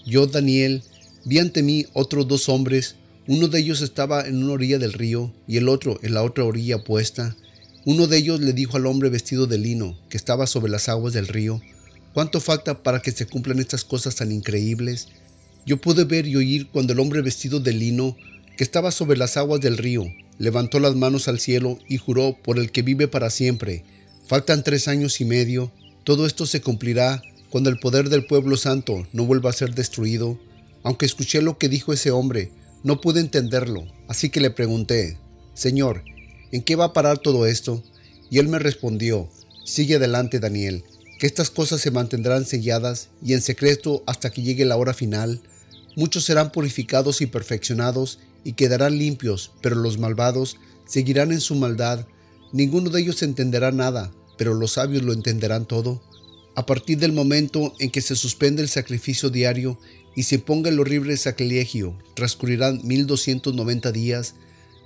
Yo, 0.04 0.26
Daniel, 0.26 0.82
vi 1.24 1.38
ante 1.38 1.62
mí 1.62 1.86
otros 1.92 2.26
dos 2.28 2.48
hombres, 2.48 2.96
uno 3.28 3.48
de 3.48 3.58
ellos 3.58 3.82
estaba 3.82 4.26
en 4.26 4.42
una 4.42 4.52
orilla 4.52 4.78
del 4.78 4.92
río 4.92 5.32
y 5.46 5.56
el 5.56 5.68
otro 5.68 5.98
en 6.02 6.14
la 6.14 6.22
otra 6.22 6.44
orilla 6.44 6.76
opuesta. 6.76 7.36
Uno 7.84 8.06
de 8.06 8.18
ellos 8.18 8.40
le 8.40 8.52
dijo 8.52 8.76
al 8.76 8.86
hombre 8.86 9.08
vestido 9.08 9.46
de 9.46 9.58
lino, 9.58 9.98
que 10.08 10.16
estaba 10.16 10.46
sobre 10.46 10.70
las 10.70 10.88
aguas 10.88 11.12
del 11.12 11.28
río, 11.28 11.60
¿cuánto 12.14 12.40
falta 12.40 12.82
para 12.82 13.00
que 13.00 13.12
se 13.12 13.26
cumplan 13.26 13.58
estas 13.58 13.84
cosas 13.84 14.16
tan 14.16 14.32
increíbles? 14.32 15.08
Yo 15.64 15.80
pude 15.80 16.04
ver 16.04 16.26
y 16.26 16.36
oír 16.36 16.68
cuando 16.68 16.92
el 16.92 17.00
hombre 17.00 17.22
vestido 17.22 17.60
de 17.60 17.72
lino, 17.72 18.16
que 18.56 18.64
estaba 18.64 18.90
sobre 18.90 19.16
las 19.16 19.36
aguas 19.36 19.60
del 19.60 19.76
río, 19.76 20.06
levantó 20.38 20.80
las 20.80 20.94
manos 20.94 21.28
al 21.28 21.40
cielo 21.40 21.78
y 21.88 21.98
juró 21.98 22.36
por 22.42 22.58
el 22.58 22.70
que 22.70 22.82
vive 22.82 23.08
para 23.08 23.30
siempre, 23.30 23.84
Faltan 24.26 24.64
tres 24.64 24.88
años 24.88 25.20
y 25.20 25.24
medio. 25.24 25.70
Todo 26.02 26.26
esto 26.26 26.46
se 26.46 26.60
cumplirá 26.60 27.22
cuando 27.48 27.70
el 27.70 27.78
poder 27.78 28.08
del 28.08 28.26
pueblo 28.26 28.56
santo 28.56 29.06
no 29.12 29.24
vuelva 29.24 29.50
a 29.50 29.52
ser 29.52 29.74
destruido. 29.74 30.36
Aunque 30.82 31.06
escuché 31.06 31.40
lo 31.42 31.58
que 31.58 31.68
dijo 31.68 31.92
ese 31.92 32.10
hombre, 32.10 32.50
No 32.86 33.00
pude 33.00 33.18
entenderlo, 33.18 33.84
así 34.06 34.30
que 34.30 34.40
le 34.40 34.52
pregunté, 34.52 35.18
Señor, 35.54 36.04
¿en 36.52 36.62
qué 36.62 36.76
va 36.76 36.84
a 36.84 36.92
parar 36.92 37.18
todo 37.18 37.44
esto? 37.44 37.82
Y 38.30 38.38
él 38.38 38.46
me 38.46 38.60
respondió, 38.60 39.28
Sigue 39.64 39.96
adelante, 39.96 40.38
Daniel, 40.38 40.84
que 41.18 41.26
estas 41.26 41.50
cosas 41.50 41.80
se 41.80 41.90
mantendrán 41.90 42.44
selladas 42.44 43.08
y 43.20 43.32
en 43.32 43.42
secreto 43.42 44.04
hasta 44.06 44.30
que 44.30 44.42
llegue 44.42 44.64
la 44.64 44.76
hora 44.76 44.94
final. 44.94 45.40
Muchos 45.96 46.26
serán 46.26 46.52
purificados 46.52 47.22
y 47.22 47.26
perfeccionados 47.26 48.20
y 48.44 48.52
quedarán 48.52 48.96
limpios, 48.96 49.50
pero 49.62 49.74
los 49.74 49.98
malvados 49.98 50.56
seguirán 50.86 51.32
en 51.32 51.40
su 51.40 51.56
maldad. 51.56 52.06
Ninguno 52.52 52.90
de 52.90 53.00
ellos 53.00 53.24
entenderá 53.24 53.72
nada, 53.72 54.12
pero 54.38 54.54
los 54.54 54.74
sabios 54.74 55.02
lo 55.02 55.12
entenderán 55.12 55.66
todo. 55.66 56.00
A 56.54 56.66
partir 56.66 56.98
del 56.98 57.10
momento 57.10 57.74
en 57.80 57.90
que 57.90 58.00
se 58.00 58.14
suspende 58.14 58.62
el 58.62 58.68
sacrificio 58.68 59.28
diario 59.28 59.76
y 60.16 60.22
se 60.22 60.38
ponga 60.38 60.70
el 60.70 60.80
horrible 60.80 61.16
sacrilegio, 61.18 61.96
transcurrirán 62.14 62.80
1290 62.82 63.92
días. 63.92 64.34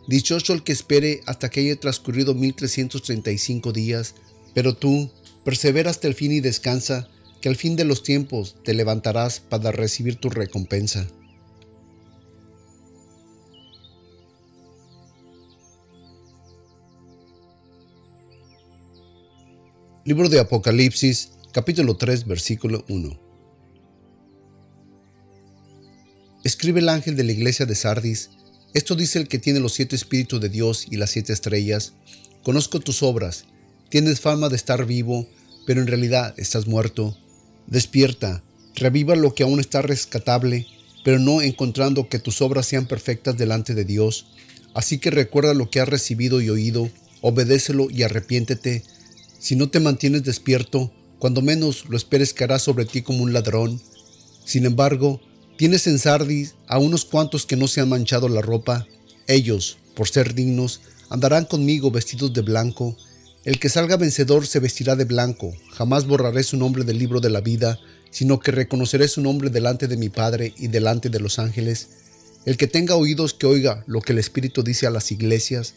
Dichoso 0.09 0.53
el 0.53 0.65
que 0.65 0.73
espere 0.73 1.21
hasta 1.25 1.49
que 1.49 1.61
haya 1.61 1.79
transcurrido 1.79 2.35
1335 2.35 3.73
días. 3.73 4.17
Pero 4.55 4.75
tú, 4.75 5.09
persevera 5.45 5.89
hasta 5.91 6.09
el 6.09 6.15
fin 6.15 6.33
y 6.33 6.41
descansa, 6.41 7.09
que 7.41 7.49
al 7.49 7.55
fin 7.55 7.77
de 7.77 7.85
los 7.85 8.03
tiempos 8.03 8.57
te 8.65 8.75
levantarás 8.75 9.39
para 9.39 9.71
recibir 9.71 10.17
tu 10.17 10.29
recompensa. 10.31 11.07
Libro 20.05 20.29
de 20.29 20.41
Apocalipsis, 20.41 21.31
capítulo 21.53 21.97
3, 21.97 22.27
versículo 22.27 22.85
1. 22.89 23.30
Escribe 26.43 26.81
el 26.81 26.89
ángel 26.89 27.17
de 27.17 27.25
la 27.25 27.33
iglesia 27.33 27.67
de 27.67 27.75
Sardis, 27.75 28.31
esto 28.73 28.95
dice 28.95 29.19
el 29.19 29.29
que 29.29 29.39
tiene 29.39 29.61
los 29.61 29.75
siete 29.75 29.95
espíritus 29.95 30.41
de 30.41 30.49
Dios 30.49 30.87
y 30.91 30.97
las 30.97 31.11
siete 31.11 31.35
estrellas, 31.35 31.93
conozco 32.43 32.81
tus 32.81 33.03
obras, 33.03 33.45
tienes 33.91 34.21
fama 34.21 34.49
de 34.49 34.57
estar 34.57 34.87
vivo, 34.87 35.27
pero 35.67 35.83
en 35.83 35.87
realidad 35.87 36.35
estás 36.39 36.67
muerto. 36.67 37.17
Despierta, 37.67 38.43
reviva 38.75 39.17
lo 39.17 39.35
que 39.35 39.43
aún 39.43 39.61
está 39.61 39.83
rescatable, 39.83 40.67
pero 41.05 41.19
no 41.19 41.43
encontrando 41.43 42.09
que 42.09 42.19
tus 42.19 42.41
obras 42.41 42.67
sean 42.67 42.87
perfectas 42.87 43.37
delante 43.37 43.75
de 43.75 43.85
Dios. 43.85 44.27
Así 44.73 44.99
que 44.99 45.11
recuerda 45.11 45.53
lo 45.53 45.69
que 45.69 45.81
has 45.81 45.89
recibido 45.89 46.41
y 46.41 46.49
oído, 46.49 46.89
obedécelo 47.21 47.91
y 47.91 48.03
arrepiéntete. 48.03 48.83
Si 49.39 49.57
no 49.57 49.69
te 49.69 49.81
mantienes 49.81 50.23
despierto, 50.23 50.93
cuando 51.19 51.43
menos 51.43 51.85
lo 51.89 51.97
esperes 51.97 52.33
caerá 52.33 52.59
sobre 52.59 52.87
ti 52.87 53.03
como 53.03 53.23
un 53.23 53.33
ladrón. 53.33 53.81
Sin 54.45 54.65
embargo, 54.65 55.21
tienes 55.61 55.87
en 55.87 55.99
Sardis 55.99 56.55
a 56.69 56.79
unos 56.79 57.05
cuantos 57.05 57.45
que 57.45 57.55
no 57.55 57.69
se 57.69 57.83
han 57.83 57.91
manchado 57.91 58.31
la 58.31 58.41
ropa. 58.41 58.87
Ellos, 59.27 59.77
por 59.95 60.09
ser 60.09 60.35
dignos, 60.35 60.81
andarán 61.11 61.45
conmigo 61.45 61.91
vestidos 61.91 62.33
de 62.33 62.41
blanco. 62.41 62.97
El 63.45 63.59
que 63.59 63.69
salga 63.69 63.99
vencedor 63.99 64.47
se 64.47 64.59
vestirá 64.59 64.97
de 64.97 65.05
blanco. 65.05 65.53
Jamás 65.75 66.07
borraré 66.07 66.45
su 66.45 66.57
nombre 66.57 66.85
del 66.85 66.97
libro 66.97 67.21
de 67.21 67.29
la 67.29 67.43
vida, 67.43 67.79
sino 68.11 68.41
que 68.41 68.53
reconoceré 68.53 69.07
su 69.07 69.21
nombre 69.21 69.51
delante 69.51 69.87
de 69.87 69.99
mi 69.99 70.09
Padre 70.09 70.55
y 70.57 70.69
delante 70.69 71.11
de 71.11 71.21
los 71.21 71.39
ángeles. 71.39 71.89
El 72.47 72.57
que 72.57 72.67
tenga 72.67 72.95
oídos 72.95 73.35
que 73.35 73.45
oiga 73.45 73.85
lo 73.87 74.01
que 74.01 74.15
el 74.15 74.19
Espíritu 74.19 74.63
dice 74.63 74.87
a 74.87 74.91
las 74.91 75.13
iglesias. 75.13 75.75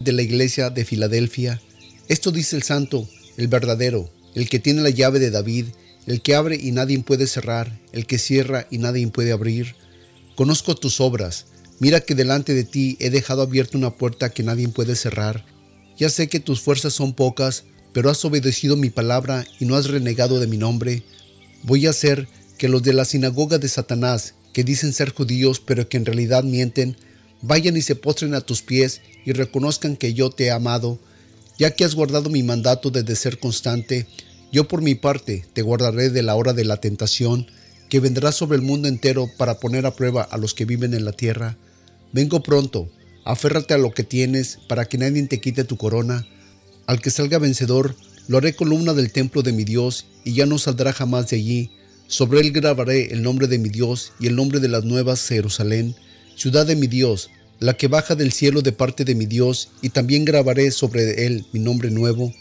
De 0.00 0.10
la 0.10 0.22
iglesia 0.22 0.70
de 0.70 0.84
Filadelfia, 0.84 1.62
esto 2.08 2.32
dice 2.32 2.56
el 2.56 2.64
santo, 2.64 3.08
el 3.36 3.46
verdadero, 3.46 4.10
el 4.34 4.48
que 4.48 4.58
tiene 4.58 4.82
la 4.82 4.90
llave 4.90 5.20
de 5.20 5.30
David, 5.30 5.66
el 6.06 6.22
que 6.22 6.34
abre 6.34 6.56
y 6.56 6.72
nadie 6.72 6.98
puede 7.00 7.26
cerrar, 7.26 7.78
el 7.92 8.06
que 8.06 8.18
cierra 8.18 8.66
y 8.70 8.78
nadie 8.78 9.06
puede 9.08 9.32
abrir. 9.32 9.74
Conozco 10.34 10.74
tus 10.74 11.00
obras, 11.00 11.46
mira 11.80 12.00
que 12.00 12.14
delante 12.14 12.54
de 12.54 12.64
ti 12.64 12.96
he 13.00 13.10
dejado 13.10 13.42
abierta 13.42 13.78
una 13.78 13.96
puerta 13.96 14.30
que 14.30 14.42
nadie 14.42 14.68
puede 14.68 14.96
cerrar. 14.96 15.44
Ya 15.98 16.10
sé 16.10 16.28
que 16.28 16.40
tus 16.40 16.60
fuerzas 16.60 16.92
son 16.92 17.12
pocas, 17.12 17.64
pero 17.92 18.10
has 18.10 18.24
obedecido 18.24 18.76
mi 18.76 18.90
palabra 18.90 19.46
y 19.58 19.64
no 19.64 19.76
has 19.76 19.88
renegado 19.88 20.38
de 20.38 20.46
mi 20.46 20.58
nombre. 20.58 21.02
Voy 21.62 21.86
a 21.86 21.90
hacer 21.90 22.28
que 22.58 22.68
los 22.68 22.82
de 22.82 22.92
la 22.92 23.04
sinagoga 23.04 23.58
de 23.58 23.68
Satanás, 23.68 24.34
que 24.52 24.64
dicen 24.64 24.92
ser 24.92 25.12
judíos 25.12 25.60
pero 25.60 25.88
que 25.88 25.96
en 25.96 26.06
realidad 26.06 26.44
mienten, 26.44 26.96
vayan 27.42 27.76
y 27.76 27.82
se 27.82 27.96
postren 27.96 28.34
a 28.34 28.40
tus 28.40 28.62
pies 28.62 29.00
y 29.24 29.32
reconozcan 29.32 29.96
que 29.96 30.14
yo 30.14 30.30
te 30.30 30.44
he 30.44 30.50
amado 30.50 30.98
ya 31.58 31.70
que 31.70 31.84
has 31.84 31.94
guardado 31.94 32.30
mi 32.30 32.42
mandato 32.42 32.90
de 32.90 33.16
ser 33.16 33.38
constante, 33.38 34.06
yo 34.52 34.68
por 34.68 34.82
mi 34.82 34.94
parte 34.94 35.44
te 35.52 35.62
guardaré 35.62 36.10
de 36.10 36.22
la 36.22 36.34
hora 36.34 36.52
de 36.52 36.64
la 36.64 36.78
tentación 36.78 37.46
que 37.88 38.00
vendrá 38.00 38.32
sobre 38.32 38.56
el 38.56 38.62
mundo 38.62 38.88
entero 38.88 39.30
para 39.36 39.58
poner 39.58 39.86
a 39.86 39.94
prueba 39.94 40.22
a 40.22 40.38
los 40.38 40.54
que 40.54 40.64
viven 40.64 40.94
en 40.94 41.04
la 41.04 41.12
tierra. 41.12 41.56
Vengo 42.12 42.42
pronto, 42.42 42.88
aférrate 43.24 43.74
a 43.74 43.78
lo 43.78 43.92
que 43.92 44.04
tienes 44.04 44.58
para 44.68 44.86
que 44.86 44.98
nadie 44.98 45.22
te 45.24 45.40
quite 45.40 45.64
tu 45.64 45.76
corona. 45.76 46.26
Al 46.86 47.00
que 47.00 47.10
salga 47.10 47.38
vencedor, 47.38 47.94
lo 48.28 48.38
haré 48.38 48.54
columna 48.54 48.92
del 48.92 49.12
templo 49.12 49.42
de 49.42 49.52
mi 49.52 49.64
Dios 49.64 50.06
y 50.24 50.34
ya 50.34 50.46
no 50.46 50.58
saldrá 50.58 50.92
jamás 50.92 51.30
de 51.30 51.36
allí. 51.36 51.70
Sobre 52.08 52.40
él 52.40 52.52
grabaré 52.52 53.12
el 53.12 53.22
nombre 53.22 53.48
de 53.48 53.58
mi 53.58 53.68
Dios 53.68 54.12
y 54.20 54.26
el 54.28 54.36
nombre 54.36 54.60
de 54.60 54.68
las 54.68 54.84
nuevas 54.84 55.26
Jerusalén, 55.26 55.94
ciudad 56.36 56.66
de 56.66 56.76
mi 56.76 56.86
Dios, 56.86 57.30
la 57.58 57.76
que 57.76 57.88
baja 57.88 58.14
del 58.14 58.32
cielo 58.32 58.62
de 58.62 58.72
parte 58.72 59.04
de 59.04 59.14
mi 59.14 59.26
Dios, 59.26 59.70
y 59.82 59.90
también 59.90 60.24
grabaré 60.24 60.70
sobre 60.70 61.26
él 61.26 61.46
mi 61.52 61.60
nombre 61.60 61.90
nuevo. 61.90 62.32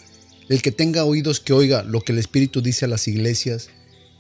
El 0.48 0.62
que 0.62 0.72
tenga 0.72 1.06
oídos 1.06 1.40
que 1.40 1.54
oiga 1.54 1.84
lo 1.84 2.02
que 2.02 2.12
el 2.12 2.20
Espíritu 2.20 2.62
dice 2.62 2.86
a 2.86 2.88
las 2.88 3.08
iglesias. 3.08 3.70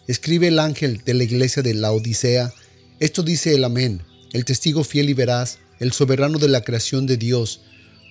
Escribe 0.07 0.47
el 0.47 0.59
ángel 0.59 1.01
de 1.05 1.13
la 1.13 1.23
iglesia 1.23 1.61
de 1.61 1.75
la 1.75 1.91
Odisea. 1.91 2.53
Esto 2.99 3.21
dice 3.21 3.53
el 3.53 3.63
Amén, 3.63 4.01
el 4.33 4.43
testigo 4.43 4.83
fiel 4.83 5.09
y 5.09 5.13
veraz, 5.13 5.59
el 5.79 5.91
soberano 5.91 6.39
de 6.39 6.49
la 6.49 6.61
creación 6.61 7.05
de 7.05 7.17
Dios. 7.17 7.61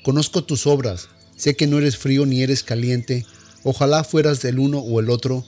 Conozco 0.04 0.44
tus 0.44 0.66
obras, 0.66 1.08
sé 1.36 1.56
que 1.56 1.66
no 1.66 1.78
eres 1.78 1.96
frío 1.96 2.24
ni 2.24 2.42
eres 2.42 2.62
caliente, 2.62 3.26
ojalá 3.64 4.04
fueras 4.04 4.42
del 4.42 4.60
uno 4.60 4.78
o 4.78 5.00
el 5.00 5.10
otro. 5.10 5.44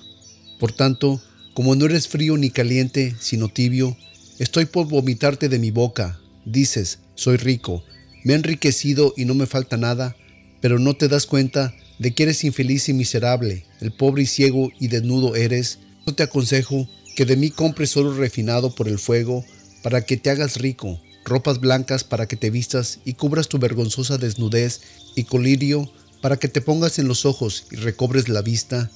Por 0.58 0.72
tanto, 0.72 1.22
como 1.54 1.76
no 1.76 1.86
eres 1.86 2.08
frío 2.08 2.36
ni 2.36 2.50
caliente, 2.50 3.14
sino 3.20 3.48
tibio, 3.48 3.96
estoy 4.38 4.64
por 4.64 4.88
vomitarte 4.88 5.48
de 5.48 5.58
mi 5.58 5.70
boca. 5.70 6.18
Dices, 6.44 6.98
soy 7.14 7.36
rico, 7.36 7.84
me 8.24 8.32
he 8.32 8.36
enriquecido 8.36 9.14
y 9.16 9.24
no 9.24 9.34
me 9.34 9.46
falta 9.46 9.76
nada, 9.76 10.16
pero 10.60 10.78
no 10.78 10.96
te 10.96 11.08
das 11.08 11.26
cuenta 11.26 11.74
de 11.98 12.14
que 12.14 12.24
eres 12.24 12.44
infeliz 12.44 12.88
y 12.88 12.92
miserable, 12.92 13.64
el 13.80 13.92
pobre 13.92 14.22
y 14.22 14.26
ciego 14.26 14.70
y 14.78 14.88
desnudo 14.88 15.34
eres. 15.34 15.78
Yo 16.06 16.14
te 16.14 16.22
aconsejo 16.22 16.88
que 17.14 17.24
de 17.24 17.36
mí 17.36 17.50
compres 17.50 17.96
oro 17.96 18.14
refinado 18.14 18.74
por 18.74 18.88
el 18.88 18.98
fuego, 18.98 19.44
para 19.82 20.02
que 20.04 20.16
te 20.16 20.30
hagas 20.30 20.56
rico, 20.56 21.00
ropas 21.24 21.60
blancas 21.60 22.04
para 22.04 22.26
que 22.26 22.36
te 22.36 22.50
vistas 22.50 23.00
y 23.04 23.14
cubras 23.14 23.48
tu 23.48 23.58
vergonzosa 23.58 24.18
desnudez, 24.18 24.80
y 25.14 25.24
colirio 25.24 25.90
para 26.20 26.36
que 26.36 26.48
te 26.48 26.60
pongas 26.60 26.98
en 26.98 27.08
los 27.08 27.24
ojos 27.24 27.66
y 27.70 27.76
recobres 27.76 28.28
la 28.28 28.42
vista. 28.42 28.90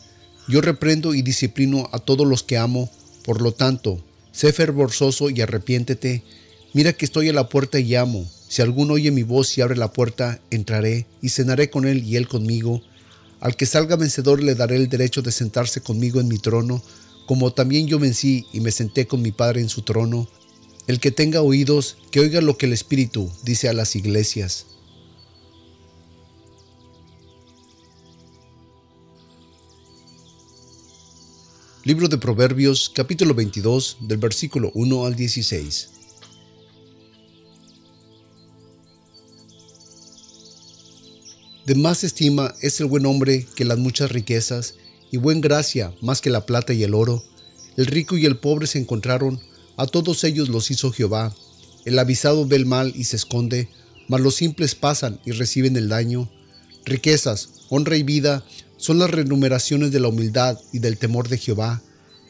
Yo 0.49 0.61
reprendo 0.61 1.15
y 1.15 1.23
disciplino 1.23 1.89
a 1.93 1.99
todos 1.99 2.27
los 2.27 2.43
que 2.43 2.59
amo, 2.59 2.91
por 3.25 3.41
lo 3.41 3.53
tanto, 3.53 4.05
sé 4.33 4.53
fervoroso 4.53 5.31
y 5.31 5.41
arrepiéntete, 5.41 6.23
Mira 6.73 6.93
que 6.93 7.05
estoy 7.05 7.29
a 7.29 7.33
la 7.33 7.49
puerta 7.49 7.81
y 7.81 7.85
llamo. 7.85 8.25
Si 8.49 8.63
alguno 8.63 8.95
oye 8.95 9.11
mi 9.11 9.25
voz 9.25 9.59
y 9.59 9.61
abre 9.61 9.77
la 9.77 9.93
puerta, 9.93 10.41
entraré 10.53 11.07
y 11.21 11.31
cenaré 11.31 11.69
con 11.69 11.85
él 11.85 12.05
y 12.05 12.15
él 12.15 12.29
conmigo. 12.29 12.81
Al 13.41 13.57
que 13.57 13.65
salga 13.65 13.97
vencedor 13.97 14.43
le 14.43 14.55
daré 14.55 14.77
el 14.77 14.91
derecho 14.91 15.23
de 15.23 15.33
sentarse 15.33 15.81
conmigo 15.81 16.21
en 16.21 16.29
mi 16.29 16.39
trono, 16.39 16.83
como 17.27 17.53
también 17.53 17.87
yo 17.87 17.99
vencí 17.99 18.47
y 18.53 18.61
me 18.61 18.71
senté 18.71 19.07
con 19.07 19.23
mi 19.23 19.33
Padre 19.33 19.63
en 19.63 19.71
su 19.71 19.83
trono. 19.83 20.29
El 20.87 21.01
que 21.01 21.11
tenga 21.11 21.41
oídos, 21.41 21.97
que 22.11 22.21
oiga 22.21 22.43
lo 22.43 22.59
que 22.59 22.67
el 22.67 22.75
Espíritu 22.75 23.31
dice 23.43 23.69
a 23.69 23.73
las 23.73 23.97
iglesias. 23.97 24.67
Libro 31.83 32.09
de 32.09 32.19
Proverbios 32.19 32.93
capítulo 32.95 33.35
22 33.35 33.97
del 34.01 34.19
versículo 34.19 34.71
1 34.75 35.07
al 35.07 35.17
16. 35.17 36.00
De 41.71 41.77
más 41.77 42.03
estima 42.03 42.53
es 42.63 42.81
el 42.81 42.87
buen 42.87 43.07
hombre 43.07 43.47
que 43.55 43.65
las 43.65 43.79
muchas 43.79 44.11
riquezas, 44.11 44.75
y 45.13 45.19
buen 45.19 45.41
gracia 45.41 45.95
más 46.03 46.21
que 46.21 46.29
la 46.29 46.45
plata 46.45 46.73
y 46.73 46.83
el 46.83 46.95
oro. 46.95 47.23
El 47.77 47.87
rico 47.87 48.17
y 48.17 48.27
el 48.27 48.39
pobre 48.39 48.67
se 48.67 48.81
encontraron, 48.81 49.39
a 49.77 49.87
todos 49.87 50.25
ellos 50.25 50.49
los 50.49 50.73
hizo 50.73 50.91
Jehová. 50.91 51.33
El 51.85 51.97
avisado 52.01 52.45
ve 52.45 52.57
el 52.57 52.67
mal 52.67 52.93
y 52.97 53.05
se 53.05 53.15
esconde, 53.15 53.69
mas 54.09 54.21
los 54.21 54.35
simples 54.35 54.75
pasan 54.75 55.21
y 55.25 55.31
reciben 55.31 55.77
el 55.77 55.89
daño. 55.89 56.29
Riquezas, 56.87 57.51
honra 57.69 57.97
y 57.97 58.03
vida 58.03 58.45
son 58.77 58.99
las 58.99 59.13
renumeraciones 59.13 59.93
de 59.93 60.01
la 60.01 60.09
humildad 60.09 60.59
y 60.73 60.81
del 60.81 60.99
temor 60.99 61.29
de 61.29 61.39
Jehová. 61.39 61.85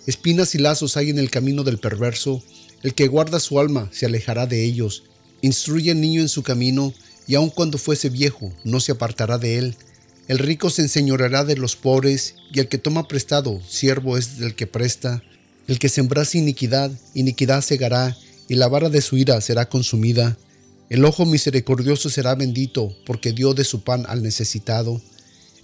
Espinas 0.07 0.55
y 0.55 0.59
lazos 0.59 0.99
hay 0.99 1.09
en 1.09 1.19
el 1.19 1.31
camino 1.31 1.65
del 1.65 1.79
perverso. 1.79 2.43
El 2.83 2.93
que 2.93 3.09
guarda 3.09 3.41
su 3.41 3.59
alma 3.59 3.89
se 3.91 4.05
alejará 4.05 4.47
de 4.47 4.63
ellos. 4.63 5.05
Instruye 5.41 5.93
al 5.93 6.01
niño 6.03 6.21
en 6.21 6.29
su 6.29 6.43
camino 6.43 6.93
y 7.31 7.37
aun 7.37 7.49
cuando 7.49 7.79
fuese 7.79 8.09
viejo, 8.09 8.53
no 8.65 8.81
se 8.81 8.91
apartará 8.91 9.39
de 9.39 9.57
él. 9.57 9.77
El 10.27 10.41
rico 10.41 10.69
se 10.69 10.83
enseñoreará 10.83 11.45
de 11.45 11.57
los 11.57 11.77
pobres, 11.77 12.35
y 12.53 12.59
el 12.59 12.67
que 12.67 12.77
toma 12.77 13.07
prestado, 13.07 13.61
siervo 13.69 14.19
es 14.19 14.39
del 14.39 14.57
que 14.57 14.67
presta. 14.67 15.23
El 15.69 15.79
que 15.79 15.89
sembrase 15.89 16.39
iniquidad, 16.39 16.91
iniquidad 17.15 17.61
segará, 17.61 18.17
y 18.49 18.57
la 18.57 18.67
vara 18.67 18.89
de 18.89 19.01
su 19.01 19.17
ira 19.17 19.41
será 19.41 19.69
consumida. 19.69 20.39
El 20.89 21.05
ojo 21.05 21.25
misericordioso 21.25 22.11
será 22.11 22.35
bendito, 22.35 22.93
porque 23.07 23.31
dio 23.31 23.55
de 23.55 23.63
su 23.63 23.85
pan 23.85 24.07
al 24.09 24.25
necesitado. 24.25 25.01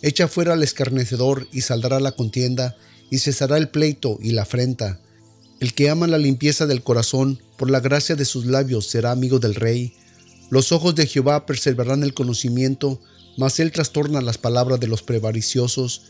Echa 0.02 0.28
fuera 0.28 0.52
al 0.52 0.62
escarnecedor 0.62 1.48
y 1.50 1.62
saldrá 1.62 1.98
la 1.98 2.12
contienda, 2.12 2.76
y 3.10 3.18
cesará 3.18 3.56
el 3.56 3.70
pleito 3.70 4.20
y 4.22 4.30
la 4.30 4.42
afrenta. 4.42 5.00
El 5.58 5.74
que 5.74 5.90
ama 5.90 6.06
la 6.06 6.18
limpieza 6.18 6.66
del 6.66 6.84
corazón, 6.84 7.40
por 7.56 7.70
la 7.70 7.80
gracia 7.80 8.14
de 8.14 8.24
sus 8.24 8.46
labios, 8.46 8.86
será 8.86 9.10
amigo 9.10 9.40
del 9.40 9.56
rey. 9.56 9.94
Los 10.48 10.70
ojos 10.70 10.94
de 10.94 11.06
Jehová 11.06 11.44
perseverarán 11.44 12.02
el 12.02 12.14
conocimiento, 12.14 13.00
mas 13.36 13.58
él 13.58 13.72
trastorna 13.72 14.20
las 14.20 14.38
palabras 14.38 14.78
de 14.78 14.86
los 14.86 15.02
prevariciosos. 15.02 16.02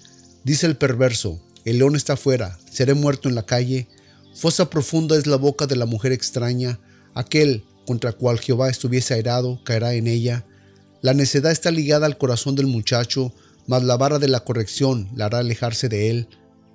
Dice 0.44 0.66
el 0.66 0.76
perverso, 0.76 1.40
el 1.64 1.78
león 1.78 1.96
está 1.96 2.16
fuera, 2.16 2.58
seré 2.70 2.94
muerto 2.94 3.28
en 3.28 3.34
la 3.34 3.46
calle. 3.46 3.88
Fosa 4.34 4.68
profunda 4.68 5.16
es 5.16 5.26
la 5.26 5.36
boca 5.36 5.66
de 5.66 5.76
la 5.76 5.86
mujer 5.86 6.12
extraña, 6.12 6.78
aquel 7.14 7.64
contra 7.86 8.12
cual 8.12 8.38
Jehová 8.38 8.68
estuviese 8.68 9.14
airado 9.14 9.60
caerá 9.64 9.94
en 9.94 10.06
ella. 10.06 10.44
La 11.00 11.14
necedad 11.14 11.50
está 11.50 11.70
ligada 11.70 12.04
al 12.04 12.18
corazón 12.18 12.56
del 12.56 12.66
muchacho, 12.66 13.32
mas 13.66 13.84
la 13.84 13.96
vara 13.96 14.18
de 14.18 14.28
la 14.28 14.40
corrección 14.40 15.08
la 15.14 15.26
hará 15.26 15.38
alejarse 15.38 15.88
de 15.88 16.10
él. 16.10 16.28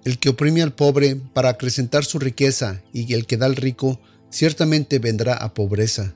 El 0.03 0.18
que 0.18 0.30
oprime 0.30 0.63
al 0.63 0.74
pobre 0.74 1.15
para 1.15 1.50
acrecentar 1.50 2.06
su 2.06 2.18
riqueza 2.18 2.82
y 2.91 3.13
el 3.13 3.27
que 3.27 3.38
da 3.38 3.46
al 3.46 3.56
rico, 3.56 4.00
ciertamente 4.32 4.98
vendrá 4.98 5.36
a 5.36 5.53
pobreza. 5.53 6.15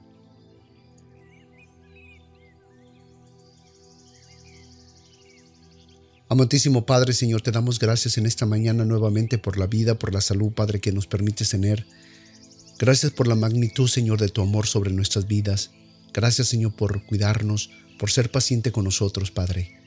Amantísimo 6.28 6.88
Padre, 6.88 7.14
Señor, 7.14 7.44
te 7.44 7.52
damos 7.52 7.78
gracias 7.78 8.18
en 8.18 8.26
esta 8.26 8.48
mañana 8.48 8.84
nuevamente 8.84 9.38
por 9.38 9.60
la 9.60 9.68
vida, 9.68 10.00
por 10.00 10.12
la 10.12 10.22
salud, 10.22 10.52
Padre, 10.52 10.80
que 10.80 10.92
nos 10.92 11.06
permites 11.06 11.50
tener. 11.50 11.86
Gracias 12.80 13.12
por 13.12 13.28
la 13.28 13.36
magnitud, 13.36 13.88
Señor, 13.88 14.20
de 14.20 14.30
tu 14.30 14.42
amor 14.42 14.66
sobre 14.66 14.92
nuestras 14.92 15.28
vidas. 15.28 15.70
Gracias, 16.14 16.48
Señor, 16.48 16.74
por 16.76 17.06
cuidarnos, 17.06 17.70
por 18.00 18.10
ser 18.10 18.32
paciente 18.32 18.72
con 18.72 18.86
nosotros, 18.86 19.30
Padre. 19.30 19.80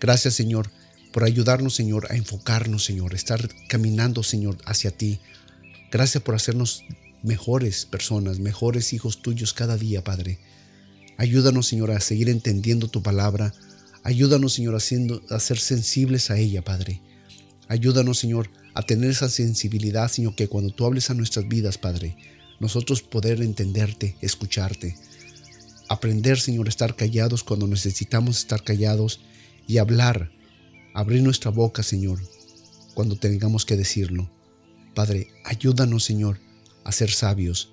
Gracias, 0.00 0.32
Señor, 0.32 0.70
por 1.12 1.22
ayudarnos, 1.22 1.74
Señor, 1.74 2.06
a 2.10 2.16
enfocarnos, 2.16 2.82
Señor, 2.82 3.12
a 3.12 3.16
estar 3.16 3.46
caminando, 3.68 4.22
Señor, 4.22 4.56
hacia 4.64 4.90
ti. 4.90 5.20
Gracias 5.92 6.22
por 6.22 6.34
hacernos 6.34 6.82
mejores 7.22 7.84
personas, 7.84 8.38
mejores 8.38 8.94
hijos 8.94 9.20
tuyos 9.20 9.52
cada 9.52 9.76
día, 9.76 10.02
Padre. 10.02 10.38
Ayúdanos, 11.18 11.66
Señor, 11.68 11.90
a 11.90 12.00
seguir 12.00 12.30
entendiendo 12.30 12.88
tu 12.88 13.02
palabra, 13.02 13.52
Ayúdanos, 14.04 14.52
Señor, 14.52 14.76
haciendo, 14.76 15.22
a 15.30 15.40
ser 15.40 15.58
sensibles 15.58 16.30
a 16.30 16.38
ella, 16.38 16.62
Padre. 16.62 17.00
Ayúdanos, 17.68 18.18
Señor, 18.18 18.50
a 18.74 18.82
tener 18.82 19.10
esa 19.10 19.30
sensibilidad, 19.30 20.08
Señor, 20.08 20.34
que 20.34 20.46
cuando 20.46 20.70
tú 20.70 20.84
hables 20.84 21.08
a 21.08 21.14
nuestras 21.14 21.48
vidas, 21.48 21.78
Padre, 21.78 22.16
nosotros 22.60 23.02
poder 23.02 23.40
entenderte, 23.40 24.16
escucharte. 24.20 24.96
Aprender, 25.88 26.38
Señor, 26.38 26.66
a 26.66 26.68
estar 26.68 26.96
callados 26.96 27.42
cuando 27.42 27.66
necesitamos 27.66 28.38
estar 28.38 28.62
callados 28.62 29.20
y 29.66 29.78
hablar, 29.78 30.30
abrir 30.92 31.22
nuestra 31.22 31.50
boca, 31.50 31.82
Señor, 31.82 32.20
cuando 32.92 33.16
tengamos 33.16 33.64
que 33.64 33.76
decirlo. 33.76 34.30
Padre, 34.94 35.28
ayúdanos, 35.44 36.04
Señor, 36.04 36.40
a 36.84 36.92
ser 36.92 37.10
sabios. 37.10 37.70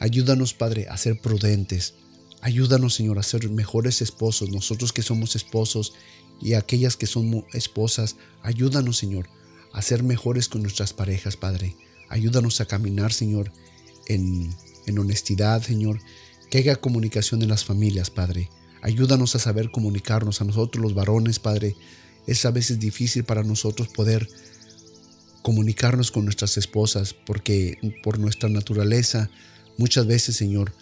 Ayúdanos, 0.00 0.52
Padre, 0.52 0.86
a 0.88 0.98
ser 0.98 1.18
prudentes. 1.18 1.94
Ayúdanos, 2.42 2.94
Señor, 2.94 3.20
a 3.20 3.22
ser 3.22 3.48
mejores 3.48 4.02
esposos, 4.02 4.50
nosotros 4.50 4.92
que 4.92 5.02
somos 5.02 5.36
esposos 5.36 5.94
y 6.40 6.54
aquellas 6.54 6.96
que 6.96 7.06
son 7.06 7.44
esposas. 7.52 8.16
Ayúdanos, 8.42 8.98
Señor, 8.98 9.28
a 9.72 9.80
ser 9.80 10.02
mejores 10.02 10.48
con 10.48 10.62
nuestras 10.62 10.92
parejas, 10.92 11.36
Padre. 11.36 11.76
Ayúdanos 12.08 12.60
a 12.60 12.66
caminar, 12.66 13.12
Señor, 13.12 13.52
en, 14.08 14.52
en 14.86 14.98
honestidad, 14.98 15.62
Señor. 15.62 16.00
Que 16.50 16.58
haya 16.58 16.76
comunicación 16.76 17.42
en 17.42 17.48
las 17.48 17.64
familias, 17.64 18.10
Padre. 18.10 18.50
Ayúdanos 18.82 19.36
a 19.36 19.38
saber 19.38 19.70
comunicarnos 19.70 20.40
a 20.40 20.44
nosotros 20.44 20.82
los 20.82 20.94
varones, 20.94 21.38
Padre. 21.38 21.76
Es 22.26 22.44
a 22.44 22.50
veces 22.50 22.80
difícil 22.80 23.22
para 23.22 23.44
nosotros 23.44 23.86
poder 23.86 24.28
comunicarnos 25.42 26.10
con 26.10 26.24
nuestras 26.24 26.56
esposas 26.56 27.14
porque 27.14 27.78
por 28.02 28.18
nuestra 28.18 28.48
naturaleza 28.48 29.30
muchas 29.78 30.06
veces, 30.06 30.36
Señor, 30.36 30.72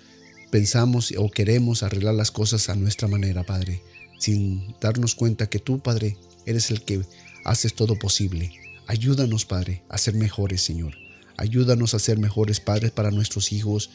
pensamos 0.50 1.12
o 1.16 1.30
queremos 1.30 1.82
arreglar 1.82 2.14
las 2.14 2.30
cosas 2.30 2.68
a 2.68 2.74
nuestra 2.74 3.08
manera, 3.08 3.44
Padre, 3.44 3.82
sin 4.18 4.74
darnos 4.80 5.14
cuenta 5.14 5.48
que 5.48 5.58
tú, 5.58 5.80
Padre, 5.80 6.16
eres 6.46 6.70
el 6.70 6.82
que 6.82 7.02
haces 7.44 7.74
todo 7.74 7.98
posible. 7.98 8.52
Ayúdanos, 8.86 9.44
Padre, 9.44 9.82
a 9.88 9.98
ser 9.98 10.14
mejores, 10.14 10.62
Señor. 10.62 10.94
Ayúdanos 11.36 11.94
a 11.94 11.98
ser 11.98 12.18
mejores 12.18 12.60
padres 12.60 12.90
para 12.90 13.10
nuestros 13.10 13.52
hijos, 13.52 13.90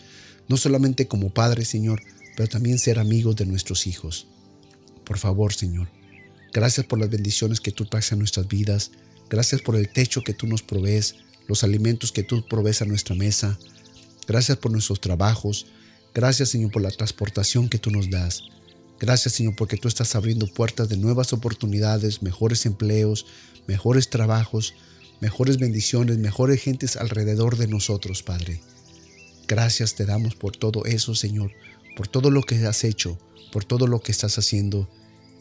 no 0.47 0.57
solamente 0.57 1.07
como 1.07 1.29
padres, 1.29 1.67
Señor, 1.67 2.01
pero 2.35 2.49
también 2.49 2.79
ser 2.79 2.97
amigos 2.97 3.35
de 3.35 3.45
nuestros 3.45 3.85
hijos. 3.87 4.27
Por 5.03 5.19
favor, 5.19 5.53
Señor, 5.53 5.87
gracias 6.53 6.85
por 6.87 6.99
las 6.99 7.09
bendiciones 7.09 7.59
que 7.59 7.71
tú 7.71 7.85
traes 7.85 8.11
a 8.11 8.15
nuestras 8.15 8.47
vidas. 8.47 8.91
Gracias 9.29 9.61
por 9.61 9.75
el 9.75 9.89
techo 9.91 10.23
que 10.23 10.33
tú 10.33 10.47
nos 10.47 10.63
provees, 10.63 11.15
los 11.47 11.63
alimentos 11.63 12.11
que 12.11 12.23
tú 12.23 12.47
provees 12.47 12.81
a 12.81 12.85
nuestra 12.85 13.15
mesa. 13.15 13.59
Gracias 14.27 14.57
por 14.57 14.71
nuestros 14.71 14.99
trabajos. 14.99 15.67
Gracias 16.15 16.47
Señor 16.47 16.71
por 16.71 16.81
la 16.81 16.91
transportación 16.91 17.67
que 17.67 17.77
tú 17.77 17.91
nos 17.91 18.09
das. 18.09 18.43
Gracias 19.01 19.33
Señor 19.33 19.57
porque 19.57 19.75
tú 19.75 19.89
estás 19.89 20.15
abriendo 20.15 20.47
puertas 20.47 20.87
de 20.87 20.95
nuevas 20.95 21.33
oportunidades, 21.33 22.23
mejores 22.23 22.65
empleos, 22.65 23.25
mejores 23.67 24.09
trabajos, 24.09 24.75
mejores 25.19 25.57
bendiciones, 25.57 26.17
mejores 26.17 26.61
gentes 26.61 26.95
alrededor 26.95 27.57
de 27.57 27.67
nosotros, 27.67 28.23
Padre. 28.23 28.61
Gracias 29.45 29.95
te 29.95 30.05
damos 30.05 30.35
por 30.35 30.55
todo 30.55 30.85
eso, 30.85 31.15
Señor, 31.15 31.51
por 31.97 32.07
todo 32.07 32.31
lo 32.31 32.43
que 32.43 32.65
has 32.65 32.85
hecho, 32.85 33.19
por 33.51 33.65
todo 33.65 33.85
lo 33.85 33.99
que 33.99 34.13
estás 34.13 34.37
haciendo 34.37 34.89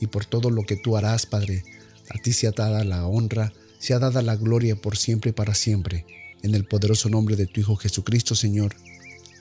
y 0.00 0.08
por 0.08 0.24
todo 0.24 0.50
lo 0.50 0.64
que 0.64 0.74
tú 0.74 0.96
harás, 0.96 1.24
Padre. 1.24 1.62
A 2.10 2.18
ti 2.18 2.32
se 2.32 2.48
ha 2.48 2.50
dada 2.50 2.82
la 2.82 3.06
honra, 3.06 3.52
se 3.78 3.94
ha 3.94 4.00
dada 4.00 4.22
la 4.22 4.34
gloria 4.34 4.74
por 4.74 4.96
siempre 4.96 5.30
y 5.30 5.34
para 5.34 5.54
siempre. 5.54 6.04
En 6.42 6.56
el 6.56 6.64
poderoso 6.64 7.08
nombre 7.08 7.36
de 7.36 7.46
tu 7.46 7.60
Hijo 7.60 7.76
Jesucristo, 7.76 8.34
Señor. 8.34 8.74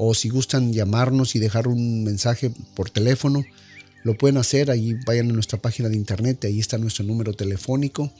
o 0.00 0.14
si 0.14 0.28
gustan 0.28 0.72
llamarnos 0.72 1.34
y 1.34 1.40
dejar 1.40 1.66
un 1.66 2.04
mensaje 2.04 2.52
por 2.76 2.88
teléfono, 2.88 3.44
lo 4.04 4.16
pueden 4.16 4.36
hacer. 4.36 4.70
Ahí 4.70 4.94
vayan 5.04 5.28
a 5.28 5.32
nuestra 5.32 5.60
página 5.60 5.88
de 5.88 5.96
internet, 5.96 6.44
ahí 6.44 6.60
está 6.60 6.78
nuestro 6.78 7.04
número 7.04 7.32
telefónico. 7.32 8.12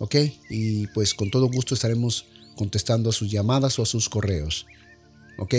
¿Ok? 0.00 0.16
Y 0.50 0.88
pues 0.88 1.14
con 1.14 1.30
todo 1.30 1.48
gusto 1.48 1.76
estaremos 1.76 2.26
contestando 2.56 3.08
a 3.08 3.12
sus 3.12 3.30
llamadas 3.30 3.78
o 3.78 3.84
a 3.84 3.86
sus 3.86 4.08
correos. 4.08 4.66
¿Ok? 5.38 5.54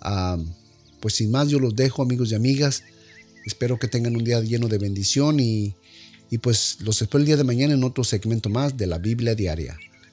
Ah, 0.00 0.38
pues 0.98 1.14
sin 1.14 1.30
más 1.30 1.48
yo 1.48 1.60
los 1.60 1.76
dejo 1.76 2.02
amigos 2.02 2.32
y 2.32 2.34
amigas. 2.34 2.82
Espero 3.46 3.78
que 3.78 3.86
tengan 3.86 4.16
un 4.16 4.24
día 4.24 4.40
lleno 4.40 4.66
de 4.66 4.78
bendición 4.78 5.38
y, 5.38 5.76
y 6.30 6.38
pues 6.38 6.78
los 6.80 7.00
espero 7.00 7.20
el 7.20 7.26
día 7.26 7.36
de 7.36 7.44
mañana 7.44 7.74
en 7.74 7.84
otro 7.84 8.02
segmento 8.02 8.48
más 8.48 8.76
de 8.76 8.88
la 8.88 8.98
Biblia 8.98 9.36
Diaria. 9.36 9.78